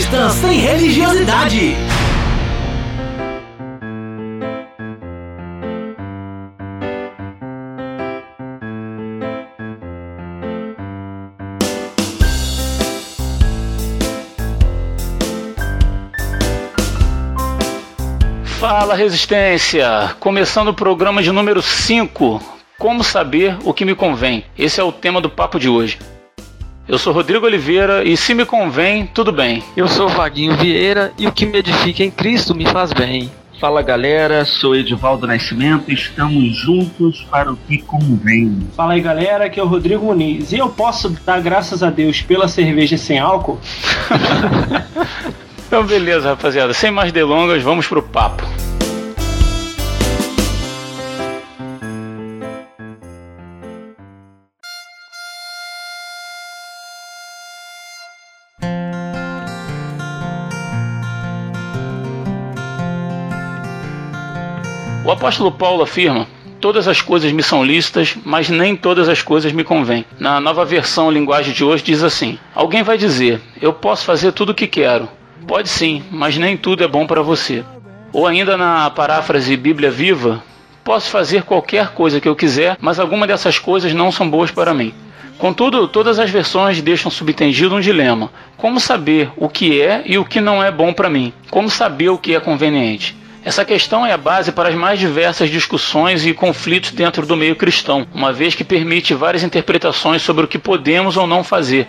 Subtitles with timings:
[0.00, 1.76] cristã sem religiosidade.
[18.58, 20.14] Fala Resistência!
[20.18, 22.40] Começando o programa de número 5.
[22.78, 24.46] Como saber o que me convém?
[24.56, 25.98] Esse é o tema do papo de hoje.
[26.90, 29.62] Eu sou Rodrigo Oliveira e se me convém, tudo bem.
[29.76, 33.30] Eu sou Vaguinho Vieira e o que me edifica em Cristo me faz bem.
[33.60, 38.66] Fala galera, sou Edivaldo Nascimento, estamos juntos para o que convém.
[38.76, 42.22] Fala aí galera, aqui é o Rodrigo Muniz e eu posso dar graças a Deus
[42.22, 43.60] pela cerveja sem álcool?
[45.68, 48.42] então beleza rapaziada, sem mais delongas, vamos pro papo.
[65.20, 66.26] Apóstolo Paulo afirma:
[66.62, 70.06] Todas as coisas me são lícitas, mas nem todas as coisas me convêm.
[70.18, 74.52] Na nova versão linguagem de hoje diz assim: Alguém vai dizer: Eu posso fazer tudo
[74.52, 75.10] o que quero.
[75.46, 77.62] Pode sim, mas nem tudo é bom para você.
[78.14, 80.42] Ou ainda na paráfrase Bíblia Viva:
[80.82, 84.72] Posso fazer qualquer coisa que eu quiser, mas alguma dessas coisas não são boas para
[84.72, 84.94] mim.
[85.36, 90.24] Contudo, todas as versões deixam subentendido um dilema: como saber o que é e o
[90.24, 91.30] que não é bom para mim?
[91.50, 93.19] Como saber o que é conveniente?
[93.42, 97.56] Essa questão é a base para as mais diversas discussões e conflitos dentro do meio
[97.56, 101.88] cristão, uma vez que permite várias interpretações sobre o que podemos ou não fazer.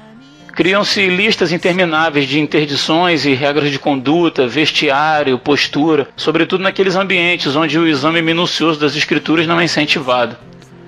[0.54, 7.78] Criam-se listas intermináveis de interdições e regras de conduta, vestiário, postura, sobretudo naqueles ambientes onde
[7.78, 10.38] o exame minucioso das escrituras não é incentivado.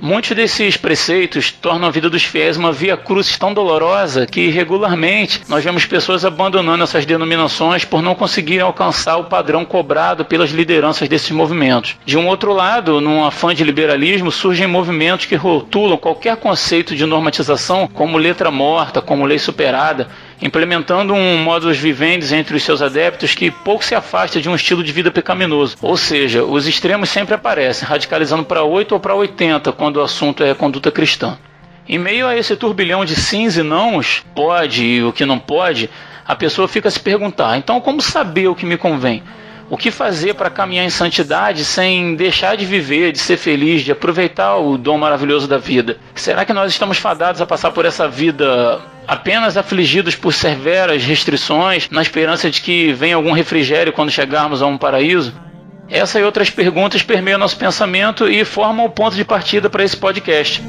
[0.05, 5.41] Muitos desses preceitos tornam a vida dos fiéis uma via cruz tão dolorosa que regularmente
[5.47, 11.07] nós vemos pessoas abandonando essas denominações por não conseguirem alcançar o padrão cobrado pelas lideranças
[11.07, 11.95] desses movimentos.
[12.05, 17.05] De um outro lado, num afã de liberalismo, surgem movimentos que rotulam qualquer conceito de
[17.05, 20.09] normatização como letra morta, como lei superada,
[20.41, 24.83] implementando um modus vivendi entre os seus adeptos que pouco se afasta de um estilo
[24.83, 25.77] de vida pecaminoso.
[25.81, 30.43] Ou seja, os extremos sempre aparecem, radicalizando para 8 ou para 80 quando o assunto
[30.43, 31.37] é conduta cristã.
[31.87, 35.89] Em meio a esse turbilhão de sims e nãos, pode e o que não pode,
[36.25, 39.21] a pessoa fica a se perguntar: então como saber o que me convém?
[39.69, 43.91] O que fazer para caminhar em santidade sem deixar de viver, de ser feliz, de
[43.91, 45.97] aproveitar o dom maravilhoso da vida?
[46.13, 51.89] Será que nós estamos fadados a passar por essa vida apenas afligidos por severas restrições,
[51.89, 55.33] na esperança de que venha algum refrigério quando chegarmos a um paraíso?
[55.89, 59.97] Essa e outras perguntas permeiam nosso pensamento e formam o ponto de partida para esse
[59.97, 60.61] podcast.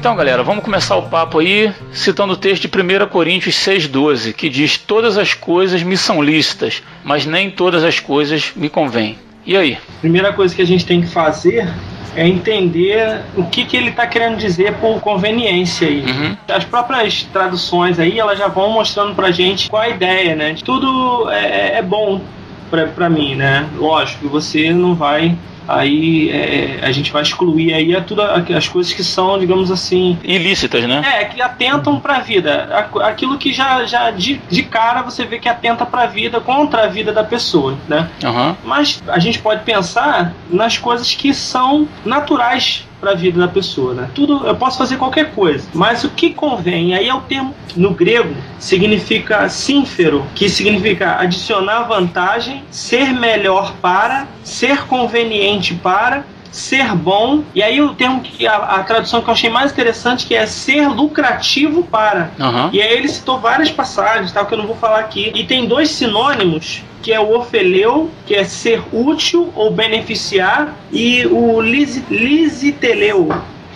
[0.00, 4.48] Então, galera, vamos começar o papo aí citando o texto de 1 Coríntios 6,12, que
[4.48, 9.18] diz: Todas as coisas me são lícitas, mas nem todas as coisas me convêm.
[9.44, 9.76] E aí?
[10.00, 11.68] Primeira coisa que a gente tem que fazer
[12.16, 16.00] é entender o que, que ele está querendo dizer por conveniência aí.
[16.00, 16.34] Uhum.
[16.48, 20.56] As próprias traduções aí, elas já vão mostrando pra gente qual a ideia, né?
[20.64, 22.22] Tudo é, é bom
[22.70, 23.68] para mim, né?
[23.76, 25.36] Lógico você não vai
[25.76, 30.18] aí é, a gente vai excluir aí a, tudo, as coisas que são, digamos assim.
[30.22, 31.02] ilícitas, né?
[31.04, 32.88] É, que atentam para a vida.
[33.02, 36.84] Aquilo que já, já de, de cara você vê que atenta para a vida, contra
[36.84, 38.08] a vida da pessoa, né?
[38.22, 38.56] Uhum.
[38.64, 43.94] Mas a gente pode pensar nas coisas que são naturais para a vida da pessoa,
[43.94, 44.10] né?
[44.14, 46.94] Tudo eu posso fazer qualquer coisa, mas o que convém?
[46.94, 54.26] Aí é o termo no grego significa sínfero, que significa adicionar vantagem, ser melhor para,
[54.44, 57.42] ser conveniente para, ser bom.
[57.54, 60.46] E aí o termo que a, a, tradução que eu achei mais interessante que é
[60.46, 62.30] ser lucrativo para.
[62.38, 62.70] Uhum.
[62.72, 65.32] E aí ele citou várias passagens, tal que eu não vou falar aqui.
[65.34, 71.26] E tem dois sinônimos que é o orfeleu, que é ser útil ou beneficiar, e
[71.26, 73.28] o lisiteleu,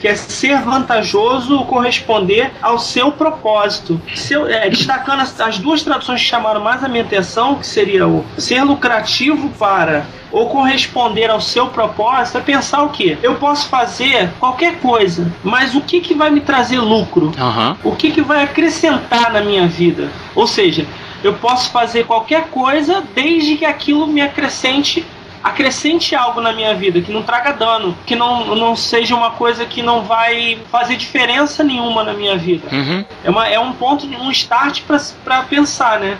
[0.04, 3.98] que é ser vantajoso ou corresponder ao seu propósito.
[4.14, 8.06] Seu, é, destacando as, as, duas traduções que chamaram mais a minha atenção, que seria
[8.06, 13.16] o ser lucrativo para ou corresponder ao seu propósito, é pensar o quê?
[13.22, 17.32] Eu posso fazer qualquer coisa, mas o que, que vai me trazer lucro?
[17.38, 17.76] Uhum.
[17.82, 20.10] O que, que vai acrescentar na minha vida?
[20.34, 20.86] Ou seja,
[21.22, 25.02] eu posso fazer qualquer coisa desde que aquilo me acrescente
[25.44, 29.66] acrescente algo na minha vida, que não traga dano, que não, não seja uma coisa
[29.66, 32.66] que não vai fazer diferença nenhuma na minha vida.
[32.72, 33.04] Uhum.
[33.22, 34.82] É, uma, é um ponto, um start
[35.22, 36.16] para pensar, né?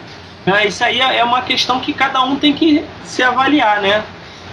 [0.46, 4.04] Ah, isso aí é uma questão que cada um tem que se avaliar, né?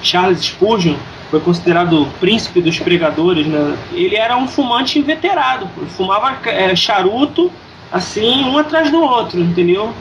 [0.01, 0.95] Charles Spurgeon
[1.29, 3.77] foi considerado o príncipe dos pregadores, né?
[3.91, 7.51] Ele era um fumante inveterado, fumava é, charuto
[7.91, 9.93] assim, um atrás do outro, entendeu?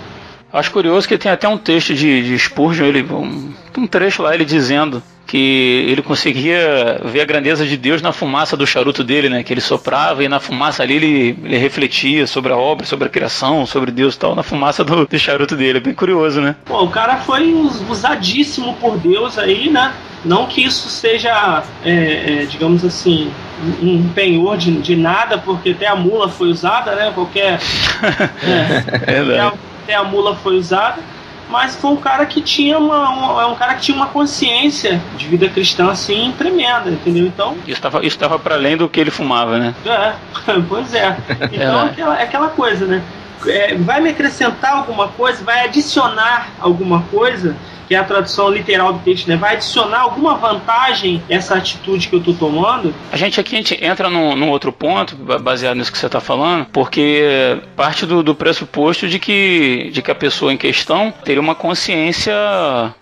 [0.52, 4.34] Acho curioso que tem até um texto de, de Spurgeon, ele, um, um trecho lá
[4.34, 9.28] ele dizendo que ele conseguia ver a grandeza de Deus na fumaça do charuto dele,
[9.28, 9.44] né?
[9.44, 13.08] Que ele soprava e na fumaça ali ele, ele refletia sobre a obra, sobre a
[13.08, 15.78] criação, sobre Deus e tal, na fumaça do, do charuto dele.
[15.78, 16.56] É bem curioso, né?
[16.64, 17.52] Pô, o cara foi
[17.88, 19.94] usadíssimo por Deus aí, né?
[20.24, 23.30] Não que isso seja, é, é, digamos assim,
[23.80, 27.12] um penhor de, de nada, porque até a mula foi usada, né?
[27.14, 27.60] Qualquer.
[29.06, 29.52] É, é a,
[29.90, 30.98] até a mula foi usada
[31.48, 35.02] mas foi um cara que tinha uma, um, é um cara que tinha uma consciência
[35.16, 37.26] de vida cristã assim tremenda, entendeu?
[37.26, 39.74] Então isso estava estava para além do que ele fumava, né?
[39.84, 40.12] É,
[40.68, 41.16] pois é.
[41.52, 43.02] Então é, aquela, aquela coisa, né?
[43.48, 47.56] É, vai me acrescentar alguma coisa, vai adicionar alguma coisa
[47.90, 49.34] que é a tradução literal do texto, né?
[49.34, 52.94] Vai adicionar alguma vantagem essa atitude que eu estou tomando?
[53.10, 56.20] A gente aqui a gente entra num, num outro ponto, baseado nisso que você está
[56.20, 61.40] falando, porque parte do, do, pressuposto de que, de que a pessoa em questão teria
[61.40, 62.32] uma consciência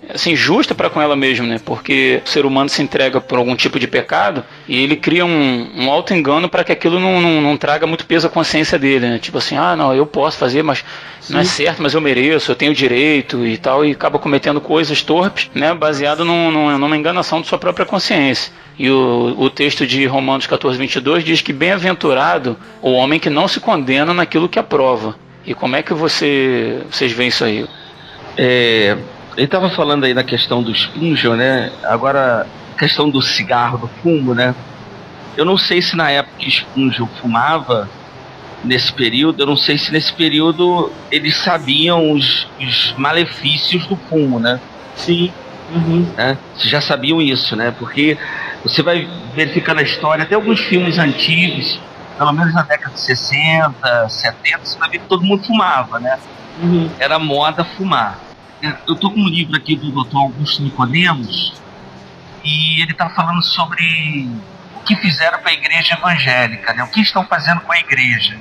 [0.09, 1.61] assim, justa para com ela mesma, né?
[1.63, 5.71] Porque o ser humano se entrega por algum tipo de pecado e ele cria um,
[5.77, 9.19] um auto-engano para que aquilo não, não, não, traga muito peso à consciência dele, né?
[9.19, 10.85] Tipo assim, ah, não, eu posso fazer, mas
[11.21, 11.33] Sim.
[11.33, 14.89] não é certo, mas eu mereço, eu tenho direito e tal, e acaba cometendo coisas
[14.89, 18.53] coisas torpes, né, baseado num, num, numa enganação de sua própria consciência.
[18.79, 23.49] E o, o texto de Romanos 14, 22 diz que bem-aventurado o homem que não
[23.49, 25.17] se condena naquilo que aprova.
[25.45, 27.67] E como é que você, vocês veem isso aí?
[28.37, 28.97] É,
[29.37, 31.73] ele estava falando aí na questão do Spurgeon, né?
[31.83, 32.47] Agora,
[32.79, 34.55] questão do cigarro, do fumo, né?
[35.37, 37.89] Eu não sei se na época que Spurgeon fumava,
[38.65, 44.39] nesse período, eu não sei se nesse período eles sabiam os, os malefícios do fumo,
[44.39, 44.61] né?
[44.97, 45.33] Sim.
[45.75, 46.07] Uhum.
[46.17, 46.39] Né?
[46.57, 47.75] Vocês já sabiam isso, né?
[47.79, 48.17] Porque
[48.63, 51.79] você vai verificar na história, até alguns filmes antigos,
[52.17, 56.19] pelo menos na década de 60, 70, você vai ver que todo mundo fumava, né?
[56.63, 56.91] Uhum.
[56.99, 58.19] Era moda fumar.
[58.89, 60.17] Eu tô com um livro aqui do Dr.
[60.17, 61.53] Augusto Nicodemos
[62.45, 64.29] e ele tá falando sobre
[64.77, 66.83] o que fizeram para a igreja evangélica, né?
[66.83, 68.39] O que estão fazendo com a igreja.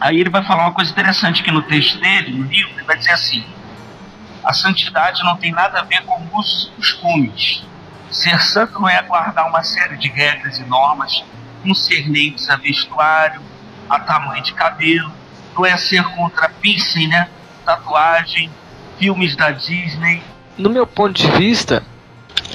[0.00, 2.96] Aí ele vai falar uma coisa interessante aqui no texto dele, no livro, ele vai
[2.96, 3.44] dizer assim:
[4.44, 7.64] a santidade não tem nada a ver com os costumes.
[8.10, 11.22] Ser santo não é guardar uma série de regras e normas
[11.62, 13.42] concernentes a vestuário,
[13.90, 15.12] a tamanho de cabelo,
[15.54, 17.28] não é ser contra piercing, né?
[17.64, 18.50] Tatuagem,
[18.98, 20.22] filmes da Disney.
[20.56, 21.84] No meu ponto de vista,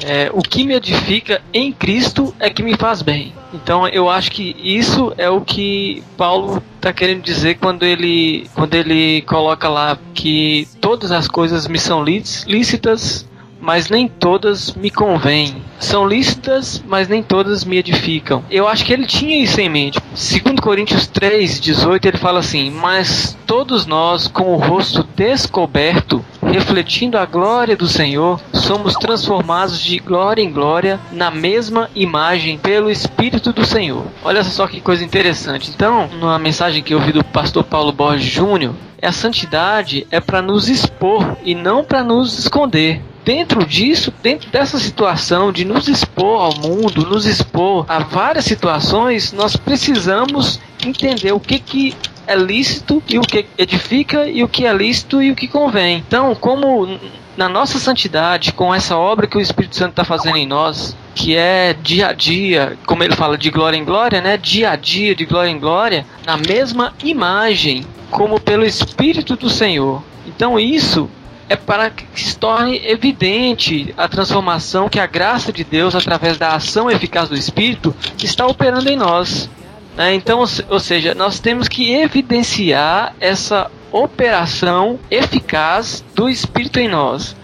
[0.01, 3.33] é, o que me edifica em Cristo é que me faz bem.
[3.53, 8.73] Então eu acho que isso é o que Paulo está querendo dizer quando ele, quando
[8.73, 13.27] ele coloca lá que todas as coisas me são lícitas,
[13.63, 15.55] mas nem todas me convêm.
[15.79, 18.43] São lícitas, mas nem todas me edificam.
[18.51, 19.99] Eu acho que ele tinha isso em mente.
[20.13, 26.23] Segundo Coríntios 3, 18, ele fala assim: Mas todos nós, com o rosto descoberto,
[26.53, 32.91] refletindo a glória do Senhor, somos transformados de glória em glória na mesma imagem pelo
[32.91, 34.05] Espírito do Senhor.
[34.23, 35.71] Olha só que coisa interessante.
[35.73, 40.43] Então, numa mensagem que eu ouvi do pastor Paulo Borges Júnior, a santidade é para
[40.43, 46.39] nos expor e não para nos esconder dentro disso, dentro dessa situação de nos expor
[46.39, 51.95] ao mundo, nos expor a várias situações, nós precisamos entender o que que
[52.27, 56.03] é lícito e o que edifica e o que é lícito e o que convém.
[56.07, 56.99] Então, como
[57.35, 61.35] na nossa santidade, com essa obra que o Espírito Santo está fazendo em nós, que
[61.35, 64.37] é dia a dia, como ele fala, de glória em glória, né?
[64.37, 70.03] Dia a dia, de glória em glória, na mesma imagem, como pelo Espírito do Senhor.
[70.27, 71.09] Então, isso
[71.49, 76.55] é para que se torne evidente a transformação que a graça de Deus, através da
[76.55, 79.49] ação eficaz do Espírito, está operando em nós.
[79.95, 80.15] Né?
[80.15, 87.35] Então, ou seja, nós temos que evidenciar essa operação eficaz do Espírito em nós,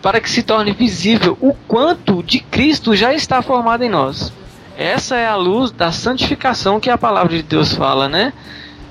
[0.00, 4.32] para que se torne visível o quanto de Cristo já está formado em nós.
[4.78, 8.32] Essa é a luz da santificação que a palavra de Deus fala, né?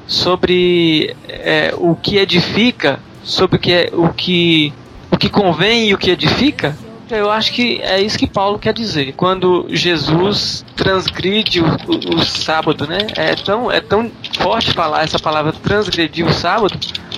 [0.07, 4.73] Sobre é, o que edifica sobre o que, é, o que,
[5.11, 6.77] o que convém e o que edifica,
[7.15, 9.13] eu acho que é isso que Paulo quer dizer.
[9.13, 12.99] Quando Jesus transgride o, o, o, sábado, né?
[13.15, 16.77] É tão, é tão forte falar essa palavra transgredir o sábado,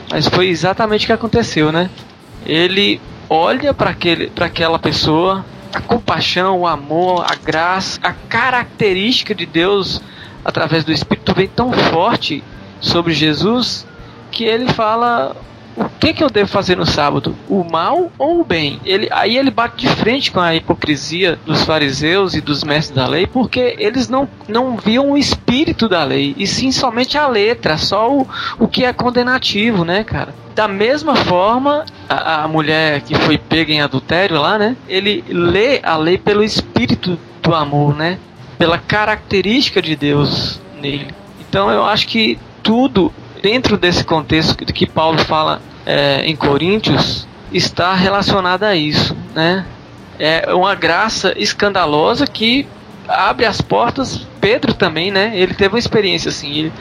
[0.10, 1.90] mas foi exatamente o que aconteceu, né?
[2.46, 3.96] Ele olha para
[4.46, 10.02] aquela pessoa, a compaixão, o amor, a graça, a característica de Deus
[10.44, 12.44] através do Espírito vem tão forte
[12.80, 13.86] sobre Jesus
[14.32, 15.36] que ele fala
[15.78, 17.36] o que que eu devo fazer no sábado?
[17.48, 18.80] O mal ou o bem?
[18.84, 23.08] Ele, aí ele bate de frente com a hipocrisia dos fariseus e dos mestres da
[23.08, 27.78] lei, porque eles não, não viam o espírito da lei, e sim somente a letra,
[27.78, 30.34] só o, o que é condenativo, né, cara?
[30.56, 34.76] Da mesma forma, a, a mulher que foi pega em adultério lá, né?
[34.88, 38.18] Ele lê a lei pelo espírito do amor, né?
[38.58, 41.08] Pela característica de Deus nele.
[41.40, 47.94] Então eu acho que tudo dentro desse contexto que Paulo fala é, em Coríntios está
[47.94, 49.66] relacionado a isso, né?
[50.20, 52.68] É uma graça escandalosa que
[53.08, 54.28] abre as portas.
[54.42, 55.32] Pedro também, né?
[55.36, 56.52] Ele teve uma experiência assim.
[56.52, 56.74] Ele,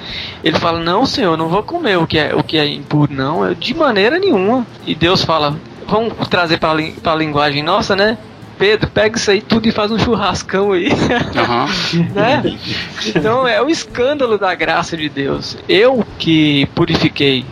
[0.43, 3.53] ele fala: Não, Senhor, não vou comer o que é, o que é impuro, não,
[3.55, 4.67] de maneira nenhuma.
[4.87, 6.73] E Deus fala: Vamos trazer para
[7.13, 8.19] a linguagem nossa, né?
[8.59, 10.89] Pedro, pega isso aí tudo e faz um churrascão aí.
[10.89, 12.05] Uhum.
[12.15, 12.59] né?
[13.07, 15.57] Então é o escândalo da graça de Deus.
[15.69, 17.45] Eu que purifiquei.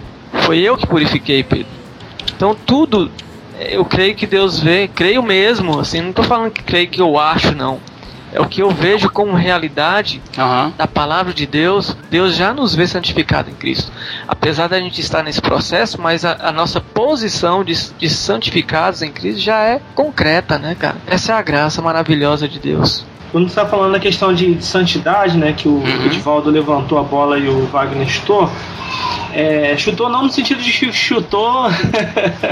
[0.43, 1.67] Foi eu que purifiquei, Pedro.
[2.35, 3.11] Então tudo
[3.59, 7.19] eu creio que Deus vê, creio mesmo, assim, não estou falando que creio que eu
[7.19, 7.81] acho, não
[8.35, 10.73] é o que eu vejo como realidade uhum.
[10.77, 11.97] da palavra de Deus.
[12.11, 13.93] Deus já nos vê santificado em Cristo.
[14.27, 19.13] Apesar da gente estar nesse processo, mas a, a nossa posição de, de santificados em
[19.13, 20.97] Cristo já é concreta, né, cara?
[21.07, 23.07] Essa é a graça maravilhosa de Deus.
[23.35, 26.07] Quando você está falando da questão de, de, santidade, né, que o uhum.
[26.07, 28.49] Edivaldo levantou a bola e o Wagner estou
[29.33, 31.69] é, chutou não no sentido de chutou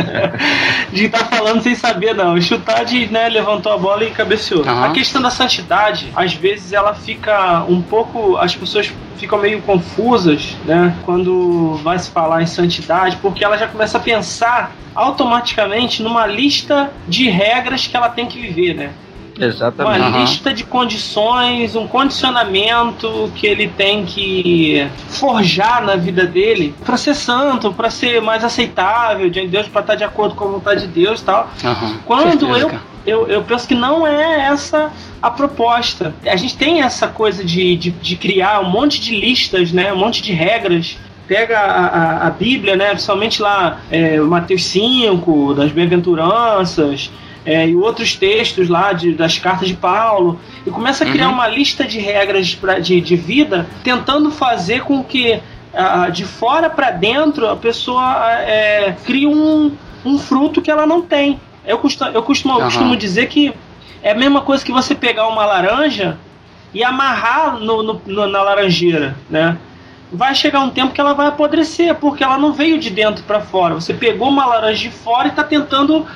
[0.93, 2.41] de estar tá falando sem saber, não.
[2.41, 4.65] Chutar de, né, levantou a bola e cabeceou.
[4.65, 4.83] Uhum.
[4.83, 8.37] A questão da santidade, às vezes ela fica um pouco.
[8.37, 10.97] As pessoas ficam meio confusas, né?
[11.05, 16.91] Quando vai se falar em santidade, porque ela já começa a pensar automaticamente numa lista
[17.07, 18.91] de regras que ela tem que viver, né?
[19.39, 19.99] Exatamente.
[19.99, 20.21] Uma uhum.
[20.21, 27.15] lista de condições, um condicionamento que ele tem que forjar na vida dele para ser
[27.15, 30.83] santo, para ser mais aceitável diante de Deus, para estar de acordo com a vontade
[30.83, 31.51] de Deus e tal.
[31.65, 31.99] Uhum.
[32.05, 32.71] Quando eu,
[33.07, 36.15] eu, eu penso que não é essa a proposta.
[36.27, 39.97] A gente tem essa coisa de, de, de criar um monte de listas, né, um
[39.97, 45.71] monte de regras pega a, a, a, Bíblia, né, principalmente lá é, Mateus 5, das
[45.71, 47.11] bem-aventuranças,
[47.45, 51.35] é, e outros textos lá de, das cartas de Paulo, e começa a criar uhum.
[51.35, 55.41] uma lista de regras pra, de, de vida, tentando fazer com que
[56.13, 59.73] de fora para dentro a pessoa é, crie um,
[60.05, 61.41] um fruto que ela não tem.
[61.65, 62.65] Eu costumo, eu costumo, uhum.
[62.65, 63.55] costumo dizer que
[64.03, 66.19] é a mesma coisa que você pegar uma laranja
[66.75, 69.57] e amarrar no, no, no, na laranjeira, né?
[70.13, 73.41] Vai chegar um tempo que ela vai apodrecer, porque ela não veio de dentro para
[73.41, 73.75] fora.
[73.75, 76.07] Você pegou uma laranja de fora e está tentando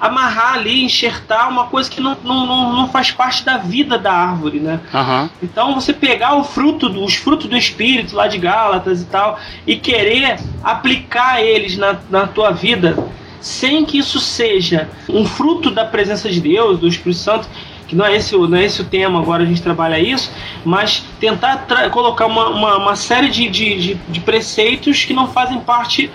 [0.00, 4.58] amarrar ali, enxertar uma coisa que não, não, não, faz parte da vida da árvore,
[4.58, 4.80] né?
[4.94, 5.28] Uhum.
[5.42, 9.76] Então você pegar o fruto, os frutos do Espírito lá de Gálatas e tal, e
[9.76, 12.96] querer aplicar eles na, na tua vida,
[13.40, 17.48] sem que isso seja um fruto da presença de Deus, do Espírito Santo,
[17.86, 20.30] que não é esse, não é esse o tema, agora a gente trabalha isso,
[20.64, 25.58] mas tentar colocar uma, uma, uma série de, de, de, de preceitos que não fazem
[25.60, 26.10] parte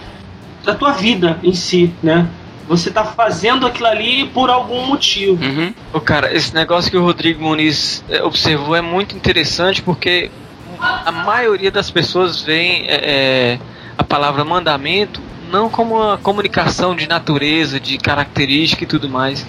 [0.63, 2.27] da tua vida em si, né?
[2.67, 5.43] Você tá fazendo aquilo ali por algum motivo.
[5.43, 5.73] Uhum.
[5.93, 10.31] O cara, esse negócio que o Rodrigo Muniz eh, observou é muito interessante porque
[10.79, 13.59] a maioria das pessoas vê é, é,
[13.97, 19.45] a palavra mandamento não como uma comunicação de natureza, de característica e tudo mais,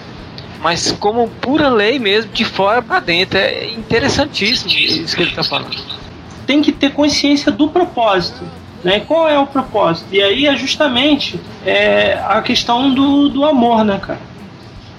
[0.61, 3.37] mas como pura lei mesmo, de fora para dentro.
[3.37, 5.75] É interessantíssimo isso que ele está falando.
[6.45, 8.43] Tem que ter consciência do propósito.
[8.87, 9.01] Né?
[9.01, 10.07] Qual é o propósito?
[10.13, 14.21] E aí é justamente é, a questão do, do amor, né, cara?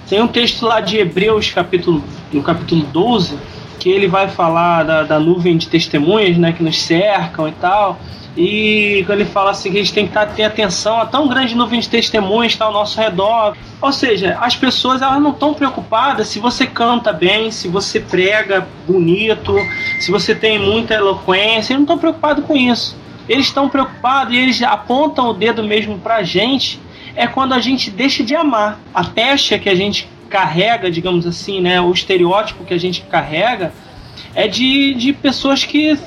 [0.07, 3.35] Tem um texto lá de Hebreus, capítulo, no capítulo 12,
[3.79, 7.97] que ele vai falar da, da nuvem de testemunhas né, que nos cercam e tal.
[8.37, 11.79] E ele fala assim que a gente tem que ter atenção a tão grande nuvem
[11.79, 13.57] de testemunhas está ao nosso redor.
[13.81, 18.67] Ou seja, as pessoas elas não estão preocupadas se você canta bem, se você prega
[18.85, 19.55] bonito,
[19.99, 22.95] se você tem muita eloquência, eles não estão preocupados com isso
[23.29, 26.79] eles estão preocupados e eles apontam o dedo mesmo pra gente
[27.15, 28.79] é quando a gente deixa de amar.
[28.93, 33.71] A pecha que a gente carrega, digamos assim, né, o estereótipo que a gente carrega
[34.33, 35.97] é de, de pessoas que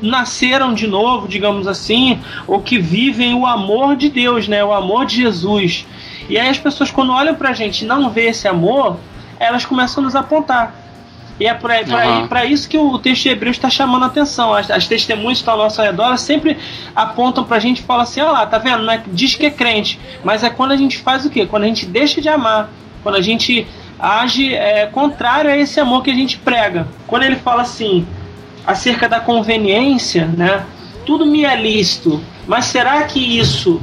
[0.00, 5.06] nasceram de novo, digamos assim, ou que vivem o amor de Deus, né, o amor
[5.06, 5.86] de Jesus.
[6.28, 8.98] E aí as pessoas quando olham pra gente e não vê esse amor,
[9.38, 10.81] elas começam a nos apontar.
[11.40, 12.44] E é para uhum.
[12.44, 14.52] isso que o texto de Hebreus está chamando a atenção.
[14.52, 16.56] As, as testemunhas que estão ao nosso redor sempre
[16.94, 18.88] apontam para a gente e falam assim: olha lá, tá vendo?
[18.90, 21.46] É, diz que é crente, mas é quando a gente faz o quê?
[21.46, 22.70] Quando a gente deixa de amar,
[23.02, 23.66] quando a gente
[23.98, 26.86] age é, contrário a esse amor que a gente prega.
[27.06, 28.06] Quando ele fala assim,
[28.66, 30.64] acerca da conveniência, né?
[31.04, 33.80] Tudo me é lícito, mas será que isso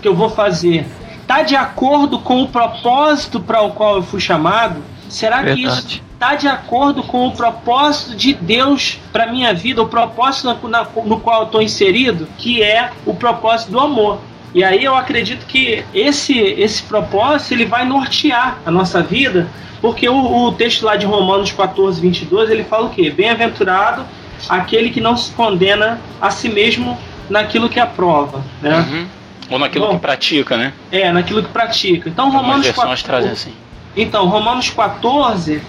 [0.00, 0.86] que eu vou fazer
[1.20, 4.82] está de acordo com o propósito para o qual eu fui chamado?
[5.08, 5.62] Será Verdade.
[5.62, 10.56] que isso está de acordo com o propósito de Deus para minha vida, o propósito
[10.62, 14.20] no, na, no qual eu estou inserido, que é o propósito do amor?
[14.54, 19.48] E aí eu acredito que esse, esse propósito ele vai nortear a nossa vida,
[19.80, 23.10] porque o, o texto lá de Romanos 14, 22, ele fala o quê?
[23.10, 24.04] Bem-aventurado
[24.48, 26.96] aquele que não se condena a si mesmo
[27.28, 28.76] naquilo que aprova, né?
[28.76, 29.06] Uhum.
[29.50, 30.72] Ou naquilo Bom, que pratica, né?
[30.92, 32.08] É, naquilo que pratica.
[32.08, 33.52] Então Romanos 14, trazem assim.
[33.94, 35.60] Então, Romanos 14,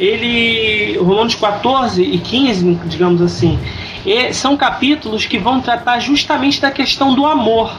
[0.00, 3.58] ele Romanos 14 e 15, digamos assim,
[4.32, 7.78] são capítulos que vão tratar justamente da questão do amor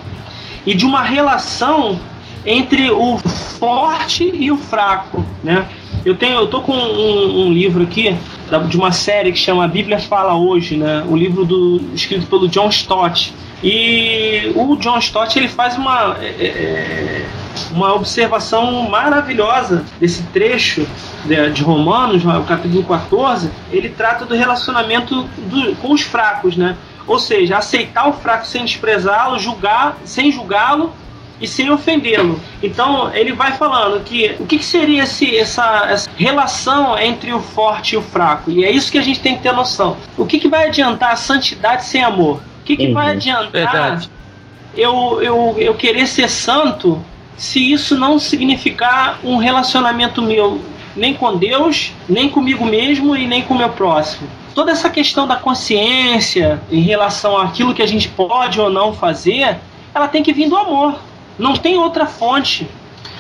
[0.66, 2.00] e de uma relação
[2.46, 5.68] entre o forte e o fraco, né?
[6.06, 8.16] Eu tenho, eu tô com um, um livro aqui
[8.60, 11.04] de uma série que chama Bíblia Fala Hoje, né?
[11.08, 13.34] O livro do, escrito pelo John Stott.
[13.64, 17.26] E o John Stott ele faz uma, é, é, é
[17.72, 20.88] uma observação maravilhosa desse trecho
[21.26, 23.50] de, de, Romanos, o capítulo 14.
[23.72, 26.76] Ele trata do relacionamento do, com os fracos, né?
[27.08, 30.92] Ou seja, aceitar o fraco sem desprezá-lo, julgar sem julgá-lo
[31.42, 32.40] e sem ofendê-lo.
[32.62, 37.40] Então ele vai falando que o que, que seria esse, essa, essa, relação entre o
[37.40, 38.52] forte e o fraco.
[38.52, 39.98] E é isso que a gente tem que ter noção.
[40.18, 42.42] O que, que vai adiantar a santidade sem amor?
[42.62, 42.94] O que, que uhum.
[42.94, 44.00] vai adiantar
[44.76, 47.04] eu, eu, eu querer ser santo
[47.36, 50.62] se isso não significar um relacionamento meu
[50.96, 54.30] nem com Deus, nem comigo mesmo e nem com o meu próximo?
[54.54, 59.58] Toda essa questão da consciência em relação àquilo que a gente pode ou não fazer,
[59.94, 61.00] ela tem que vir do amor.
[61.42, 62.68] Não tem outra fonte.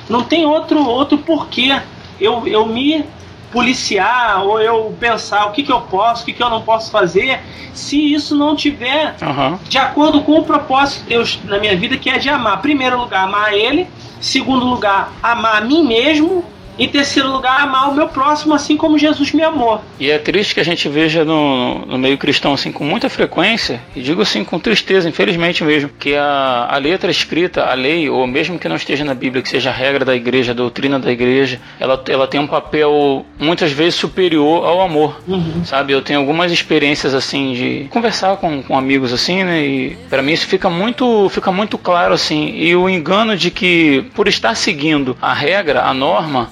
[0.07, 1.81] Não tem outro, outro porquê
[2.19, 3.03] eu, eu me
[3.51, 6.91] policiar ou eu pensar o que, que eu posso, o que, que eu não posso
[6.91, 7.39] fazer,
[7.73, 9.57] se isso não tiver uhum.
[9.67, 12.61] de acordo com o propósito de Deus na minha vida, que é de amar.
[12.61, 13.87] Primeiro lugar, amar Ele.
[14.21, 16.45] Segundo lugar, amar a mim mesmo.
[16.77, 19.81] Em terceiro lugar, amar o meu próximo, assim como Jesus me amou.
[19.99, 23.81] E é triste que a gente veja no, no meio cristão, assim, com muita frequência,
[23.95, 28.25] e digo assim com tristeza, infelizmente mesmo, que a, a letra escrita, a lei, ou
[28.25, 31.11] mesmo que não esteja na Bíblia, que seja a regra da igreja, a doutrina da
[31.11, 35.63] igreja, ela, ela tem um papel muitas vezes superior ao amor, uhum.
[35.65, 35.93] sabe?
[35.93, 39.63] Eu tenho algumas experiências, assim, de conversar com, com amigos, assim, né?
[39.63, 44.05] E para mim isso fica muito, fica muito claro, assim, e o engano de que
[44.15, 46.49] por estar seguindo a regra, a norma,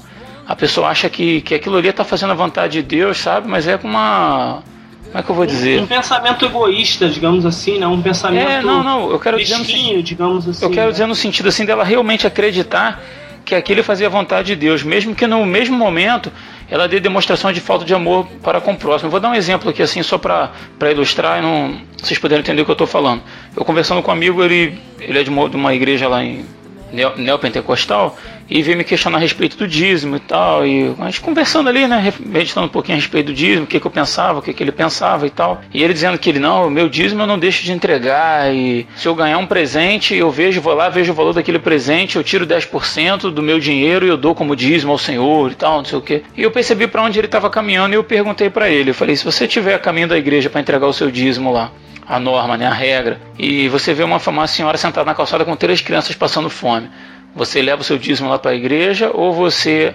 [0.50, 3.48] a pessoa acha que, que aquilo ali está fazendo a vontade de Deus, sabe?
[3.48, 4.64] Mas é com uma.
[5.06, 5.80] Como é que eu vou dizer?
[5.80, 7.86] Um, um pensamento egoísta, digamos assim, né?
[7.86, 8.50] Um pensamento.
[8.50, 9.12] É, não, não.
[9.12, 10.66] Eu quero dizer no, digamos assim.
[10.66, 10.92] Eu quero né?
[10.92, 13.00] dizer no sentido assim dela realmente acreditar
[13.46, 16.32] que aquilo fazia a vontade de Deus, mesmo que no mesmo momento
[16.68, 19.06] ela dê demonstração de falta de amor para com o próximo.
[19.08, 20.52] Eu vou dar um exemplo aqui assim só para
[20.90, 23.22] ilustrar e não vocês puderem entender o que eu estou falando.
[23.56, 26.44] Eu conversando com um amigo, ele ele é de uma, de uma igreja lá em
[26.92, 28.18] neopentecostal
[28.50, 30.66] e veio me questionar a respeito do dízimo e tal.
[30.66, 32.12] E a gente conversando ali, né?
[32.20, 34.64] Meditando um pouquinho a respeito do dízimo, o que, que eu pensava, o que, que
[34.64, 35.62] ele pensava e tal.
[35.74, 38.54] E ele dizendo que ele, não, meu dízimo eu não deixo de entregar.
[38.54, 42.16] E se eu ganhar um presente, eu vejo, vou lá, vejo o valor daquele presente,
[42.16, 45.78] eu tiro 10% do meu dinheiro e eu dou como dízimo ao Senhor e tal,
[45.78, 46.24] não sei o que.
[46.36, 48.90] E eu percebi para onde ele estava caminhando e eu perguntei para ele.
[48.90, 51.72] Eu falei, se você tiver a caminho da igreja para entregar o seu dízimo lá,
[52.10, 55.56] a norma, né, a regra, e você vê uma, uma senhora sentada na calçada com
[55.56, 56.90] três crianças passando fome.
[57.36, 59.94] Você leva o seu dízimo lá para a igreja ou você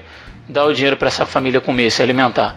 [0.48, 2.56] dá o dinheiro para essa família comer, se alimentar?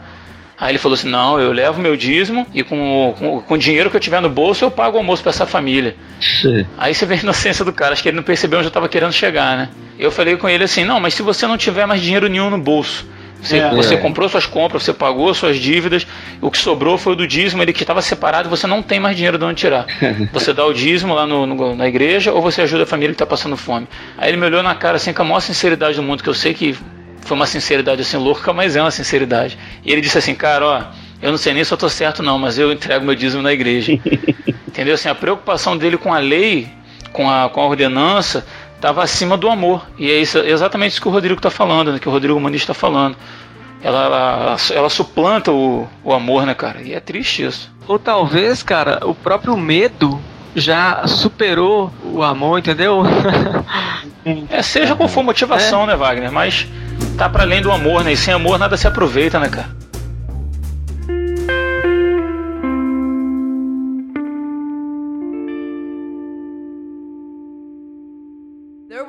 [0.59, 3.89] Aí ele falou assim: Não, eu levo meu dízimo e com, com, com o dinheiro
[3.89, 5.95] que eu tiver no bolso eu pago o almoço para essa família.
[6.21, 6.65] Sim.
[6.77, 8.87] Aí você vê a inocência do cara, acho que ele não percebeu onde eu estava
[8.87, 9.69] querendo chegar, né?
[9.97, 12.59] Eu falei com ele assim: Não, mas se você não tiver mais dinheiro nenhum no
[12.59, 13.07] bolso,
[13.41, 13.97] você, é, você é.
[13.97, 16.07] comprou suas compras, você pagou suas dívidas,
[16.41, 19.15] o que sobrou foi o do dízimo, ele que estava separado, você não tem mais
[19.15, 19.85] dinheiro de onde tirar.
[20.33, 23.15] Você dá o dízimo lá no, no, na igreja ou você ajuda a família que
[23.15, 23.87] está passando fome.
[24.17, 26.33] Aí ele me olhou na cara assim com a maior sinceridade do mundo, que eu
[26.33, 26.75] sei que
[27.21, 29.57] foi uma sinceridade assim louca, mas é uma sinceridade.
[29.83, 30.83] E ele disse assim, cara, ó,
[31.21, 33.51] eu não sei nem se eu tô certo não, mas eu entrego meu dízimo na
[33.51, 33.93] igreja.
[34.67, 34.93] Entendeu?
[34.93, 36.69] Assim, a preocupação dele com a lei,
[37.11, 38.45] com a, com a ordenança,
[38.77, 39.85] estava acima do amor.
[39.97, 42.71] E é isso, exatamente isso que o Rodrigo está falando, né, que o Rodrigo Humanista
[42.71, 43.17] está falando.
[43.83, 46.81] Ela, ela, ela, suplanta o, o amor, né, cara?
[46.81, 47.71] E é triste isso.
[47.87, 50.19] Ou talvez, cara, o próprio medo
[50.55, 53.03] já superou o amor, entendeu?
[54.49, 55.87] é, seja qual for a motivação, é.
[55.87, 56.31] né, Wagner?
[56.31, 56.67] Mas
[57.17, 58.13] tá para além do amor, né?
[58.13, 59.69] E sem amor nada se aproveita, né, cara?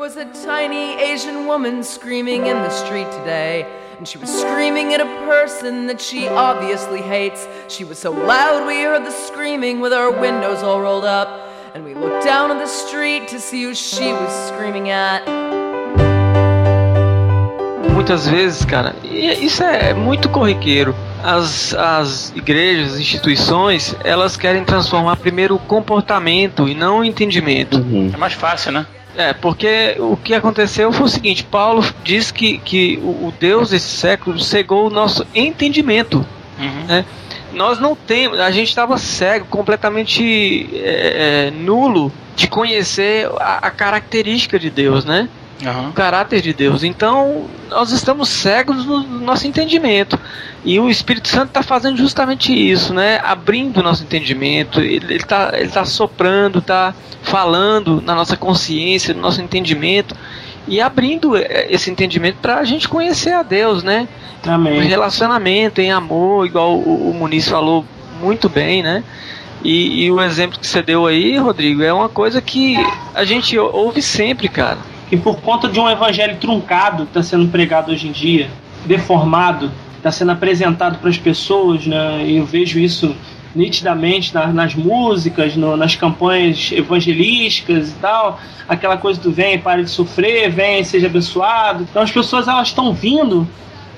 [0.09, 3.67] Was a tiny Asian woman screaming in the street today.
[3.99, 7.47] And she was screaming at a person that she obviously hates.
[7.69, 11.29] She was so loud we heard the screaming with our windows all rolled up.
[11.75, 15.27] And we looked down on the street to see who she was screaming at.
[17.93, 20.95] Muitas vezes, cara, isso é muito corriqueiro.
[21.23, 27.79] As, as igrejas, as instituições, elas querem transformar primeiro o comportamento e não o entendimento.
[27.79, 28.11] Uhum.
[28.13, 28.87] É mais fácil, né?
[29.17, 33.89] É, porque o que aconteceu foi o seguinte: Paulo diz que, que o Deus desse
[33.89, 36.25] século cegou o nosso entendimento.
[36.59, 36.85] Uhum.
[36.87, 37.05] Né?
[37.53, 43.71] Nós não temos, a gente estava cego, completamente é, é, nulo de conhecer a, a,
[43.71, 45.29] característica de Deus, né?
[45.65, 45.89] Uhum.
[45.89, 46.85] O caráter de Deus.
[46.85, 50.19] Então, nós estamos cegos no, no nosso entendimento.
[50.65, 53.21] E o Espírito Santo está fazendo justamente isso, né?
[53.23, 54.81] Abrindo o nosso entendimento.
[54.81, 60.15] Ele está ele tá soprando, está falando na nossa consciência, no nosso entendimento.
[60.67, 64.07] E abrindo é, esse entendimento para a gente conhecer a Deus, né?
[64.47, 64.81] Amém.
[64.83, 67.85] Relacionamento, em amor, igual o, o Muniz falou
[68.21, 69.03] muito bem, né?
[69.65, 72.77] E, e, o exemplo que você deu aí, Rodrigo, é uma coisa que
[73.13, 74.79] a gente ouve sempre, cara.
[75.11, 78.51] E por conta de um evangelho truncado que está sendo pregado hoje em dia,
[78.85, 82.25] deformado, está sendo apresentado para as pessoas, né?
[82.25, 83.15] E eu vejo isso
[83.55, 89.83] nitidamente na, nas músicas, no, nas campanhas evangelísticas e tal, aquela coisa do vem, pare
[89.83, 91.87] de sofrer, vem, seja abençoado.
[91.91, 93.49] Então as pessoas elas estão vindo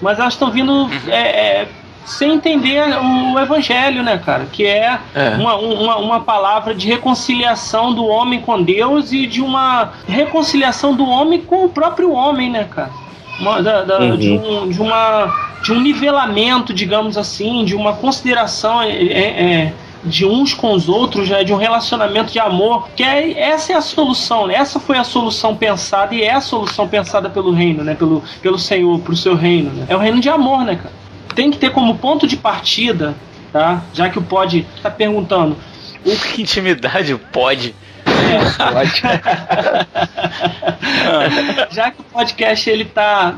[0.00, 0.90] mas elas estão vindo uhum.
[1.08, 1.68] é, é,
[2.04, 4.46] sem entender o evangelho, né, cara?
[4.50, 5.30] Que é, é.
[5.36, 11.06] Uma, uma, uma, palavra de reconciliação do homem com Deus e de uma reconciliação do
[11.06, 12.90] homem com o próprio homem, né, cara?
[13.38, 14.16] Uma, da, da, uhum.
[14.16, 18.82] de, um, de, uma, de um nivelamento, digamos assim, de uma consideração.
[18.82, 23.02] É, é, é de uns com os outros, né, de um relacionamento de amor, que
[23.02, 24.54] é, essa é a solução, né?
[24.54, 28.58] essa foi a solução pensada e é a solução pensada pelo reino, né, pelo, pelo
[28.58, 29.86] Senhor, pro seu reino, né?
[29.88, 30.99] É o reino de amor, né, cara?
[31.34, 33.14] Tem que ter como ponto de partida,
[33.52, 33.82] tá?
[33.92, 35.56] Já que o pode tá perguntando,
[36.04, 37.74] o que intimidade pode
[41.70, 43.36] Já que o podcast ele tá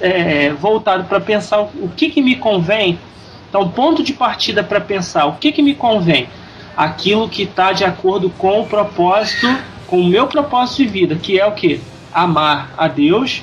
[0.00, 2.98] é, voltado para pensar o, o que, que me convém,
[3.48, 6.28] então, o ponto de partida para pensar o que, que me convém?
[6.76, 9.46] Aquilo que está de acordo com o propósito,
[9.86, 11.80] com o meu propósito de vida, que é o que?
[12.12, 13.42] Amar a Deus,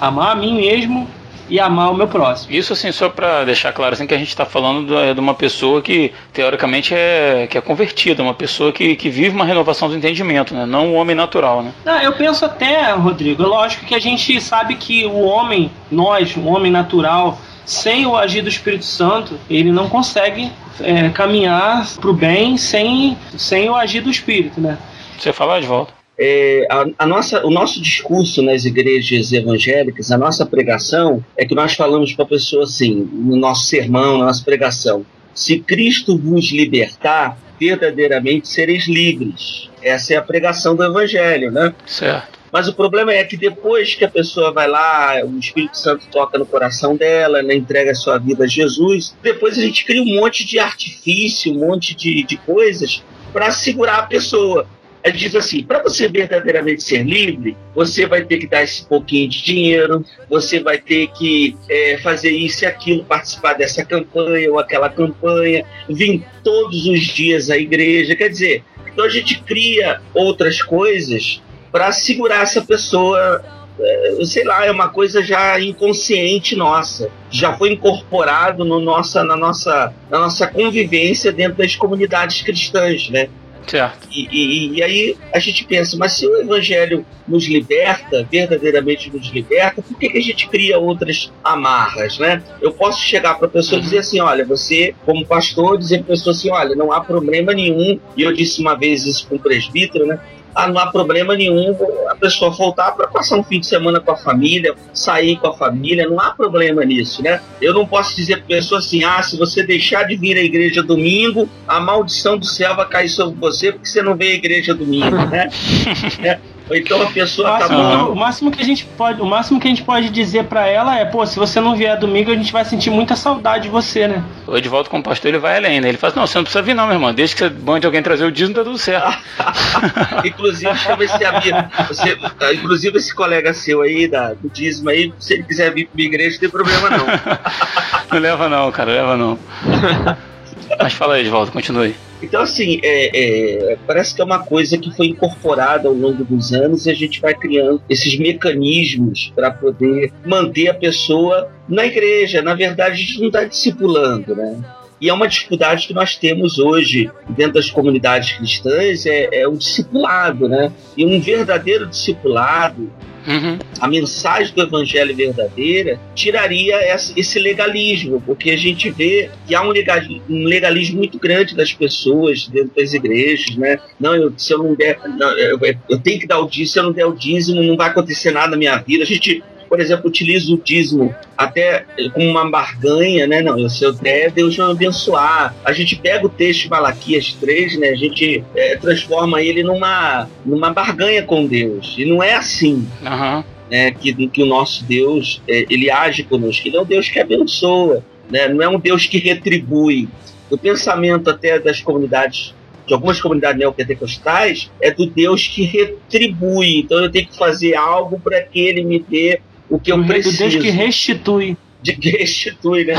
[0.00, 1.08] amar a mim mesmo
[1.48, 2.54] e amar o meu próximo.
[2.54, 5.82] Isso assim, só para deixar claro assim que a gente está falando de, uma pessoa
[5.82, 10.54] que teoricamente é, que é convertida, uma pessoa que, que vive uma renovação do entendimento,
[10.54, 10.66] né?
[10.66, 11.62] não um homem natural.
[11.62, 11.72] Né?
[11.84, 16.36] Não, eu penso até, Rodrigo, é lógico que a gente sabe que o homem, nós,
[16.36, 22.10] o homem natural, sem o agir do Espírito Santo, ele não consegue é, caminhar para
[22.10, 24.78] o bem sem, sem o agir do Espírito, né?
[25.18, 26.03] Você fala de volta.
[26.18, 31.54] É, a, a, nossa, o nosso discurso nas igrejas evangélicas, a nossa pregação, é que
[31.54, 36.52] nós falamos para a pessoa assim, no nosso sermão, na nossa pregação: se Cristo vos
[36.52, 39.70] libertar, verdadeiramente sereis livres.
[39.82, 41.74] Essa é a pregação do Evangelho, né?
[41.86, 42.38] Certo.
[42.52, 46.38] Mas o problema é que depois que a pessoa vai lá, o Espírito Santo toca
[46.38, 50.20] no coração dela, né, entrega a sua vida a Jesus, depois a gente cria um
[50.20, 54.68] monte de artifício, um monte de, de coisas para segurar a pessoa.
[55.06, 59.28] Gente diz assim: para você verdadeiramente ser livre, você vai ter que dar esse pouquinho
[59.28, 64.58] de dinheiro, você vai ter que é, fazer isso e aquilo, participar dessa campanha ou
[64.58, 68.16] aquela campanha, vir todos os dias à igreja.
[68.16, 73.44] Quer dizer, então a gente cria outras coisas para segurar essa pessoa
[73.78, 79.36] é, sei lá, é uma coisa já inconsciente nossa, já foi incorporado no nossa, na,
[79.36, 83.28] nossa, na nossa convivência dentro das comunidades cristãs, né?
[83.66, 84.08] Certo.
[84.10, 89.28] E, e, e, aí a gente pensa, mas se o evangelho nos liberta, verdadeiramente nos
[89.28, 92.42] liberta, por que, que a gente cria outras amarras, né?
[92.60, 93.84] Eu posso chegar para a pessoa e uhum.
[93.84, 97.52] dizer assim, olha, você, como pastor, dizer para a pessoa assim, olha, não há problema
[97.52, 100.18] nenhum, e eu disse uma vez isso com o presbítero, né?
[100.54, 101.76] Ah, não há problema nenhum
[102.08, 105.56] a pessoa voltar para passar um fim de semana com a família, sair com a
[105.56, 107.40] família, não há problema nisso, né?
[107.60, 110.42] Eu não posso dizer para a pessoa assim, ah, se você deixar de vir à
[110.42, 114.34] igreja domingo, a maldição do céu vai cair sobre você porque você não veio à
[114.34, 115.48] igreja domingo, né?
[116.22, 116.53] é.
[116.68, 118.12] Ou então a pessoa o máximo, acabou...
[118.12, 120.98] o máximo que a gente pode, o máximo que a gente pode dizer para ela
[120.98, 124.08] é, pô, se você não vier domingo, a gente vai sentir muita saudade de você,
[124.08, 124.24] né?
[124.46, 125.88] O Edvaldo com o pastor, ele vai além, né?
[125.88, 127.12] Ele fala assim, não, você não precisa vir não, meu irmão.
[127.12, 129.18] Desde que você mande alguém trazer o dízimo, tá tudo certo.
[130.24, 132.18] inclusive, chama esse amigo, você,
[132.54, 136.08] inclusive esse colega seu aí, da, do dízimo aí, se ele quiser vir pra minha
[136.08, 137.06] igreja, não tem problema não.
[138.10, 139.38] não leva não, cara, leva não.
[140.80, 141.94] Mas fala aí, Edvaldo, continue.
[142.24, 146.54] Então, assim, é, é, parece que é uma coisa que foi incorporada ao longo dos
[146.54, 152.40] anos e a gente vai criando esses mecanismos para poder manter a pessoa na igreja.
[152.40, 154.58] Na verdade, a gente não está discipulando, né?
[155.04, 159.52] E é uma dificuldade que nós temos hoje dentro das comunidades cristãs, é, é o
[159.54, 160.72] discipulado, né?
[160.96, 162.90] E um verdadeiro discipulado,
[163.26, 163.58] Uhum.
[163.80, 166.76] A mensagem do evangelho verdadeira tiraria
[167.16, 172.72] esse legalismo, porque a gente vê que há um legalismo, muito grande das pessoas dentro
[172.76, 173.78] das igrejas, né?
[173.98, 176.78] Não, eu, se eu não der, não, eu, eu, tenho que dar o dízimo, se
[176.78, 179.04] eu não der o dízimo, não vai acontecer nada na minha vida.
[179.04, 179.42] A gente
[179.74, 183.42] por exemplo, utiliza o dízimo até como uma barganha, né?
[183.42, 185.52] Não, se eu der, Deus vai me abençoar.
[185.64, 187.88] A gente pega o texto de Malaquias 3, né?
[187.88, 191.96] A gente é, transforma ele numa, numa barganha com Deus.
[191.98, 192.86] E não é assim.
[193.02, 193.42] Uhum.
[193.68, 196.68] Né, que, que o nosso Deus é, ele age conosco.
[196.68, 198.46] Ele é um Deus que abençoa, né?
[198.46, 200.08] não é um Deus que retribui.
[200.48, 202.54] O pensamento até das comunidades
[202.86, 206.80] de algumas comunidades neopentecostais é do Deus que retribui.
[206.80, 210.06] Então eu tenho que fazer algo para que ele me dê o que eu o
[210.06, 210.38] preciso.
[210.38, 211.56] Deus que restitui.
[211.82, 212.94] De que restitui, né?